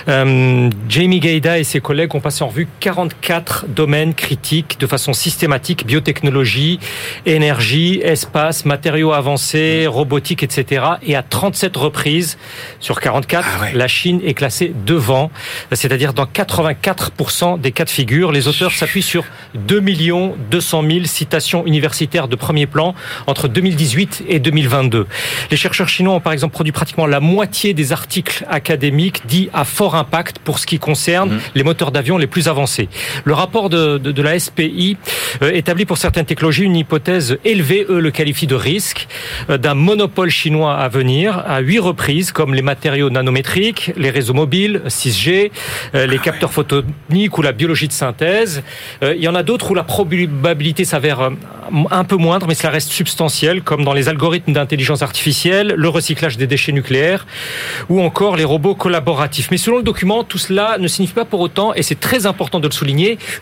[0.10, 2.68] Euh, Jamie Gaida et ses collègues ont passé en revue
[3.22, 6.80] 44 domaines critiques de façon systématique, biotechnologie,
[7.26, 10.86] énergie, espace, matériaux avancés, robotique, etc.
[11.03, 12.38] Et à 37 reprises
[12.80, 13.72] sur 44, Ah ouais.
[13.74, 15.32] la Chine est classée devant,
[15.72, 18.32] c'est-à-dire dans 84% des cas de figure.
[18.32, 19.24] Les auteurs s'appuient sur
[19.55, 19.82] 2
[20.49, 22.95] 200 000 citations universitaires de premier plan
[23.28, 25.07] entre 2018 et 2022.
[25.51, 29.66] Les chercheurs chinois ont par exemple produit pratiquement la moitié des articles académiques dits à
[29.66, 32.89] fort impact pour ce qui concerne les moteurs d'avion les plus avancés.
[33.26, 34.97] Le rapport de, de, de la SPI
[35.41, 39.08] euh, établit pour certaines technologies une hypothèse élevée, eux le qualifient de risque,
[39.49, 44.34] euh, d'un monopole chinois à venir à huit reprises, comme les matériaux nanométriques, les réseaux
[44.34, 45.51] mobiles, 6G,
[45.95, 48.64] euh, les capteurs photoniques ou la biologie de synthèse.
[49.01, 51.32] Il y en a d'autres où la probabilité s'avère
[51.91, 56.38] un peu moindre, mais cela reste substantiel, comme dans les algorithmes d'intelligence artificielle, le recyclage
[56.38, 57.26] des déchets nucléaires
[57.89, 59.49] ou encore les robots collaboratifs.
[59.51, 62.60] Mais selon le document, tout cela ne signifie pas pour autant, et c'est très important
[62.60, 62.83] de le souligner,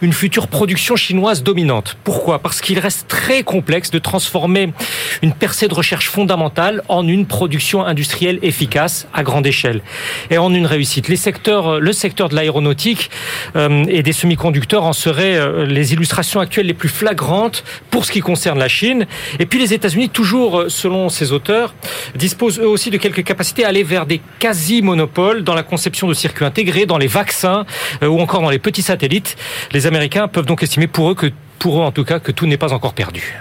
[0.01, 1.97] une future production chinoise dominante.
[2.03, 2.39] Pourquoi?
[2.39, 4.73] Parce qu'il reste très complexe de transformer
[5.21, 9.81] une percée de recherche fondamentale en une production industrielle efficace à grande échelle
[10.29, 11.07] et en une réussite.
[11.07, 13.09] Les secteurs, le secteur de l'aéronautique
[13.55, 18.11] euh, et des semi-conducteurs en seraient euh, les illustrations actuelles les plus flagrantes pour ce
[18.11, 19.05] qui concerne la Chine.
[19.39, 21.73] Et puis les États-Unis, toujours euh, selon ces auteurs,
[22.15, 26.13] disposent eux aussi de quelques capacités à aller vers des quasi-monopoles dans la conception de
[26.13, 27.65] circuits intégrés, dans les vaccins
[28.01, 29.30] ou encore dans les petits satellites.
[29.71, 31.27] Les Américains peuvent donc estimer pour eux que
[31.59, 33.35] pour eux en tout cas que tout n'est pas encore perdu.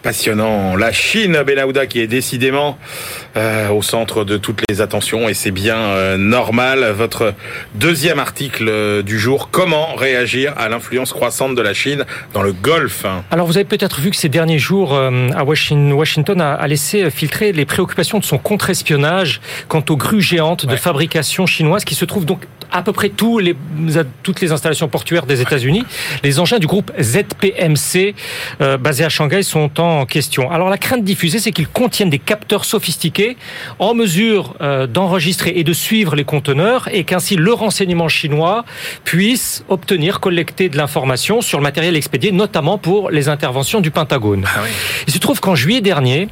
[0.00, 0.76] Passionnant.
[0.76, 2.78] La Chine, Benahouda, qui est décidément
[3.36, 6.88] euh, au centre de toutes les attentions, et c'est bien euh, normal.
[6.96, 7.34] Votre
[7.74, 12.52] deuxième article euh, du jour, comment réagir à l'influence croissante de la Chine dans le
[12.52, 13.06] Golfe?
[13.32, 16.66] Alors vous avez peut-être vu que ces derniers jours, euh, à Washington, Washington a, a
[16.68, 21.96] laissé filtrer les préoccupations de son contre-espionnage quant aux grues géantes de fabrication chinoise qui
[21.96, 23.56] se trouvent donc à peu près tous les,
[24.22, 25.84] toutes les installations portuaires des États-Unis.
[26.22, 28.14] Les engins du groupe ZPMC
[28.60, 30.50] euh, basés à Shanghai sont en question.
[30.50, 33.36] Alors la crainte diffusée, c'est qu'ils contiennent des capteurs sophistiqués
[33.78, 38.64] en mesure euh, d'enregistrer et de suivre les conteneurs et qu'ainsi le renseignement chinois
[39.04, 44.44] puisse obtenir, collecter de l'information sur le matériel expédié, notamment pour les interventions du Pentagone.
[44.46, 44.70] Ah oui.
[45.06, 46.28] Il se trouve qu'en juillet dernier,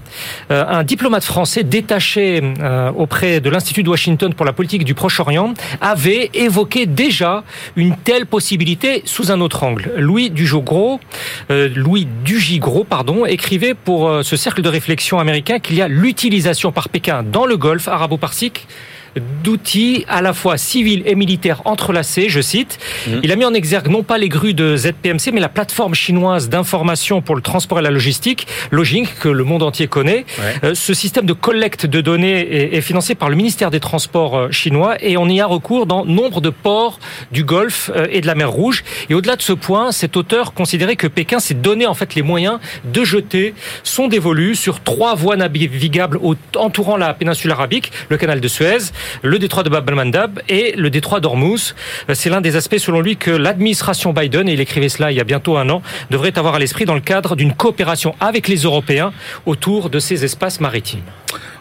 [0.51, 4.95] euh, un diplomate français détaché euh, auprès de l'Institut de Washington pour la politique du
[4.95, 7.45] Proche-Orient avait évoqué déjà
[7.77, 9.93] une telle possibilité sous un autre angle.
[9.97, 11.01] Louis Dugigros,
[11.51, 12.87] euh, Louis Dugigros,
[13.27, 17.47] écrivait pour euh, ce cercle de réflexion américain qu'il y a l'utilisation par Pékin dans
[17.47, 18.67] le Golfe arabo-persique
[19.43, 22.79] d'outils à la fois civils et militaires entrelacés, je cite.
[23.23, 26.49] Il a mis en exergue non pas les grues de ZPMC, mais la plateforme chinoise
[26.49, 30.25] d'information pour le transport et la logistique, Logink, que le monde entier connaît.
[30.39, 30.55] Ouais.
[30.65, 34.51] Euh, ce système de collecte de données est, financé par le ministère des Transports euh,
[34.51, 36.99] chinois et on y a recours dans nombre de ports
[37.33, 38.85] du Golfe euh, et de la mer Rouge.
[39.09, 42.23] Et au-delà de ce point, cet auteur considérait que Pékin s'est donné en fait les
[42.23, 46.19] moyens de jeter son dévolu sur trois voies navigables
[46.57, 48.93] entourant la péninsule arabique, le canal de Suez,
[49.23, 51.75] le détroit de Bab el-Mandab et le détroit d'Ormuz.
[52.09, 55.17] Euh, C'est l'un des aspects selon lui que l'administration Biden, et il écrivait cela il
[55.17, 58.49] y a bientôt un an, devrait avoir à l'esprit dans le cadre d'une coopération avec
[58.49, 59.13] les Européens
[59.45, 61.03] autour de ces espaces maritimes.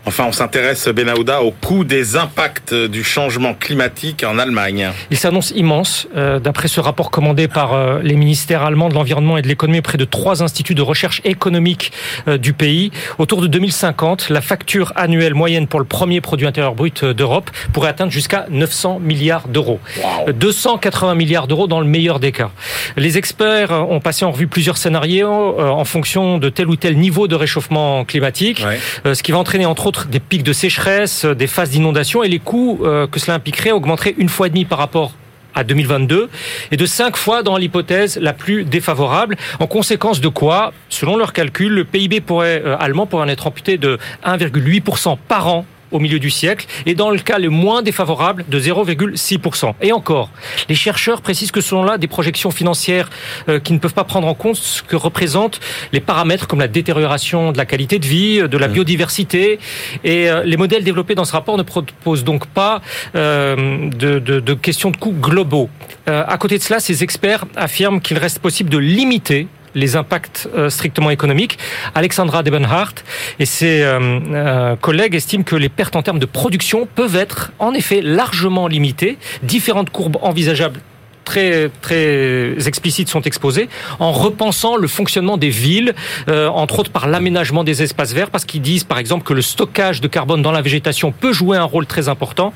[0.07, 4.91] Enfin, on s'intéresse, Benahouda, au coût des impacts du changement climatique en Allemagne.
[5.09, 6.07] Il s'annonce immense.
[6.15, 9.81] Euh, D'après ce rapport commandé par euh, les ministères allemands de l'environnement et de l'économie
[9.81, 11.91] près de trois instituts de recherche économique
[12.27, 16.75] euh, du pays, autour de 2050, la facture annuelle moyenne pour le premier produit intérieur
[16.75, 19.79] brut d'Europe pourrait atteindre jusqu'à 900 milliards d'euros.
[19.97, 20.29] Wow.
[20.29, 22.51] Euh, 280 milliards d'euros dans le meilleur des cas.
[22.95, 27.27] Les experts ont passé en revue plusieurs scénarios en fonction de tel ou tel niveau
[27.27, 28.63] de réchauffement climatique.
[28.63, 29.15] Ouais.
[29.15, 32.27] Ce qui va entraîner entre autres des pics de sécheresse, euh, des phases d'inondation et
[32.27, 35.13] les coûts euh, que cela impliquerait augmenteraient une fois et demi par rapport
[35.55, 36.29] à 2022
[36.71, 39.37] et de cinq fois dans l'hypothèse la plus défavorable.
[39.59, 43.77] En conséquence de quoi, selon leurs calculs, le PIB euh, allemand pourrait en être amputé
[43.77, 48.45] de 1,8% par an au milieu du siècle et dans le cas le moins défavorable
[48.47, 49.73] de 0,6%.
[49.81, 50.29] Et encore,
[50.69, 53.09] les chercheurs précisent que selon là des projections financières
[53.49, 55.59] euh, qui ne peuvent pas prendre en compte ce que représentent
[55.91, 59.59] les paramètres comme la détérioration de la qualité de vie, de la biodiversité.
[60.03, 62.81] Et euh, les modèles développés dans ce rapport ne proposent donc pas
[63.15, 65.69] euh, de, de, de questions de coûts globaux.
[66.07, 70.69] à côté de cela, ces experts affirment qu'il reste possible de limiter les impacts euh,
[70.69, 71.59] strictement économiques.
[71.93, 72.93] Alexandra Debenhart
[73.37, 73.99] et ses euh,
[74.31, 78.67] euh, collègues estiment que les pertes en termes de production peuvent être en effet largement
[78.67, 79.17] limitées.
[79.43, 80.81] Différentes courbes envisageables
[81.25, 83.67] très très explicites sont exposés
[83.99, 85.93] en repensant le fonctionnement des villes,
[86.29, 89.41] euh, entre autres par l'aménagement des espaces verts, parce qu'ils disent par exemple que le
[89.41, 92.53] stockage de carbone dans la végétation peut jouer un rôle très important.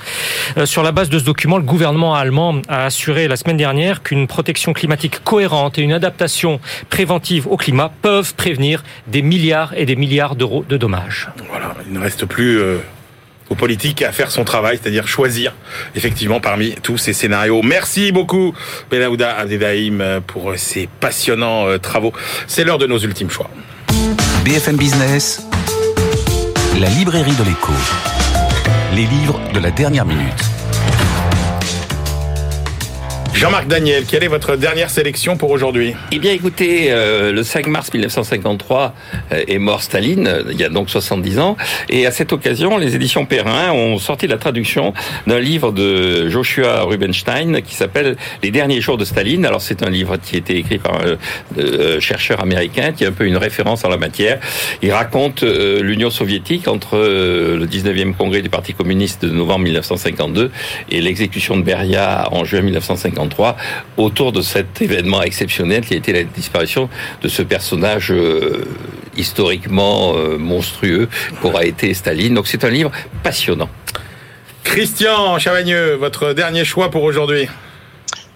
[0.57, 4.03] Euh, sur la base de ce document, le gouvernement allemand a assuré la semaine dernière
[4.03, 6.59] qu'une protection climatique cohérente et une adaptation
[6.89, 11.29] préventive au climat peuvent prévenir des milliards et des milliards d'euros de dommages.
[11.49, 12.77] Voilà, il ne reste plus euh,
[13.49, 15.53] aux politiques à faire son travail, c'est-à-dire choisir
[15.95, 17.61] effectivement parmi tous ces scénarios.
[17.63, 18.53] Merci beaucoup
[18.91, 22.13] Benaouda Abdedaïm pour ces passionnants euh, travaux.
[22.47, 23.49] C'est l'heure de nos ultimes choix.
[24.45, 25.43] BFM Business,
[26.79, 27.73] la librairie de l'écho.
[28.95, 30.58] Les livres de la dernière minute.
[33.39, 35.95] Jean-Marc Daniel, quelle est votre dernière sélection pour aujourd'hui?
[36.11, 38.93] Eh bien, écoutez, euh, le 5 mars 1953
[39.31, 41.55] euh, est mort Staline, euh, il y a donc 70 ans,
[41.87, 44.93] et à cette occasion, les éditions Perrin ont sorti la traduction
[45.25, 49.45] d'un livre de Joshua Rubenstein qui s'appelle Les derniers jours de Staline.
[49.45, 53.13] Alors, c'est un livre qui a été écrit par un chercheur américain qui est un
[53.13, 54.41] peu une référence en la matière.
[54.81, 60.51] Il raconte l'Union soviétique entre le 19e congrès du Parti communiste de novembre 1952
[60.89, 62.61] et l'exécution de Beria en juin
[63.29, 63.57] 1953
[63.97, 66.89] autour de cet événement exceptionnel qui a été la disparition
[67.21, 68.65] de ce personnage euh,
[69.15, 71.09] historiquement euh, monstrueux
[71.41, 72.33] qu'aura été Staline.
[72.33, 72.91] Donc c'est un livre
[73.23, 73.69] passionnant.
[74.63, 77.47] Christian Chavagneux, votre dernier choix pour aujourd'hui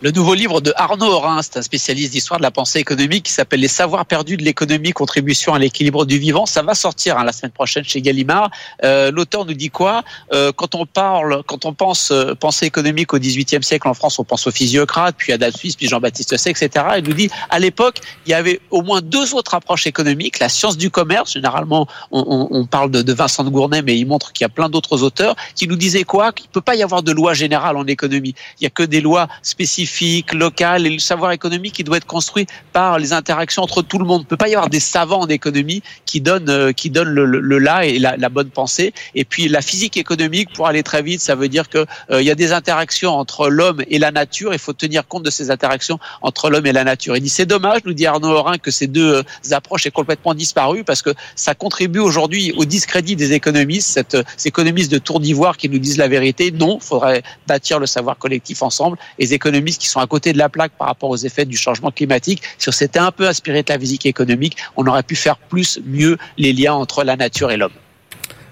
[0.04, 3.32] le nouveau livre de Arnaud Orin, c'est un spécialiste d'histoire de la pensée économique qui
[3.32, 6.45] s'appelle Les savoirs perdus de l'économie, contribution à l'équilibre du vivant.
[6.45, 8.51] Ça va sortir hein, la semaine prochaine chez Gallimard.
[8.84, 10.04] Euh, L'auteur nous dit quoi?
[10.34, 14.20] Euh, Quand on parle, quand on pense euh, pensée économique au XVIIIe siècle en France,
[14.20, 16.86] on pense au physiocrate, puis Adam Smith, puis Jean-Baptiste Say, etc.
[16.97, 20.49] Il nous dit à l'époque, il y avait au moins deux autres approches économiques la
[20.49, 21.32] science du commerce.
[21.32, 24.47] Généralement, on, on, on parle de, de, Vincent de Gournay, mais il montre qu'il y
[24.47, 26.34] a plein d'autres auteurs qui nous disaient quoi?
[26.34, 28.36] Qu'il peut pas y avoir de loi générale en économie.
[28.60, 29.93] Il y a que des lois spécifiques
[30.34, 34.06] local et le savoir économique qui doit être construit par les interactions entre tout le
[34.06, 34.22] monde.
[34.22, 37.10] Il ne peut pas y avoir des savants en économie qui donnent, euh, qui donnent
[37.10, 38.94] le, le, le là et la, la, bonne pensée.
[39.16, 42.32] Et puis la physique économique, pour aller très vite, ça veut dire que euh, y
[42.32, 44.54] a des interactions entre l'homme et la nature.
[44.54, 47.16] Il faut tenir compte de ces interactions entre l'homme et la nature.
[47.16, 49.24] Il dit c'est dommage, nous dit Arnaud Horin, que ces deux euh,
[49.56, 54.50] approches aient complètement disparu parce que ça contribue aujourd'hui au discrédit des économistes, cette, ces
[54.50, 56.52] économistes de tour d'ivoire qui nous disent la vérité.
[56.52, 58.98] Non, il faudrait bâtir le savoir collectif ensemble.
[59.20, 61.91] Les économistes qui sont à côté de la plaque par rapport aux effets du changement
[61.91, 62.41] climatique.
[62.57, 65.79] Si on s'était un peu inspiré de la physique économique, on aurait pu faire plus,
[65.86, 67.82] mieux les liens entre la nature et l'homme.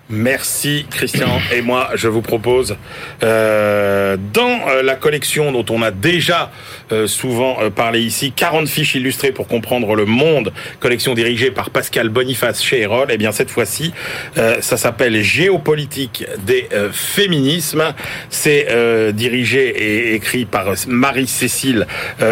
[0.09, 1.39] Merci Christian.
[1.53, 2.75] Et moi, je vous propose,
[3.23, 6.51] euh, dans euh, la collection dont on a déjà
[6.91, 11.69] euh, souvent euh, parlé ici, 40 fiches illustrées pour comprendre le monde, collection dirigée par
[11.69, 13.93] Pascal Boniface chez Erol, et eh bien cette fois-ci,
[14.37, 17.93] euh, ça s'appelle Géopolitique des féminismes.
[18.29, 18.67] C'est
[19.13, 21.87] dirigé et écrit par Marie-Cécile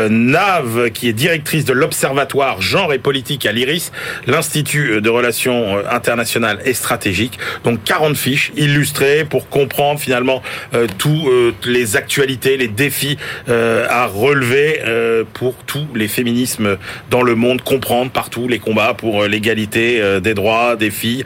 [0.09, 3.91] Nave, qui est directrice de l'Observatoire Genre et Politique à l'IRIS,
[4.27, 7.39] l'Institut de Relations internationales et stratégiques.
[7.77, 10.41] 40 fiches illustrées pour comprendre finalement
[10.73, 13.17] euh, toutes euh, les actualités, les défis
[13.47, 16.77] euh, à relever euh, pour tous les féminismes
[17.09, 21.23] dans le monde, comprendre partout les combats pour l'égalité des droits des filles,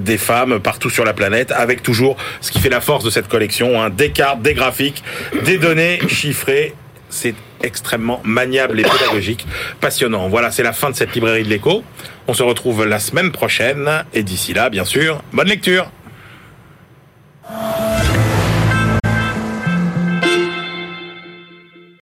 [0.00, 3.28] des femmes partout sur la planète, avec toujours ce qui fait la force de cette
[3.28, 5.02] collection, hein, des cartes, des graphiques,
[5.44, 6.74] des données chiffrées.
[7.08, 9.46] C'est extrêmement maniable et pédagogique,
[9.80, 10.28] passionnant.
[10.28, 11.84] Voilà, c'est la fin de cette librairie de l'écho.
[12.28, 15.90] On se retrouve la semaine prochaine et d'ici là, bien sûr, bonne lecture.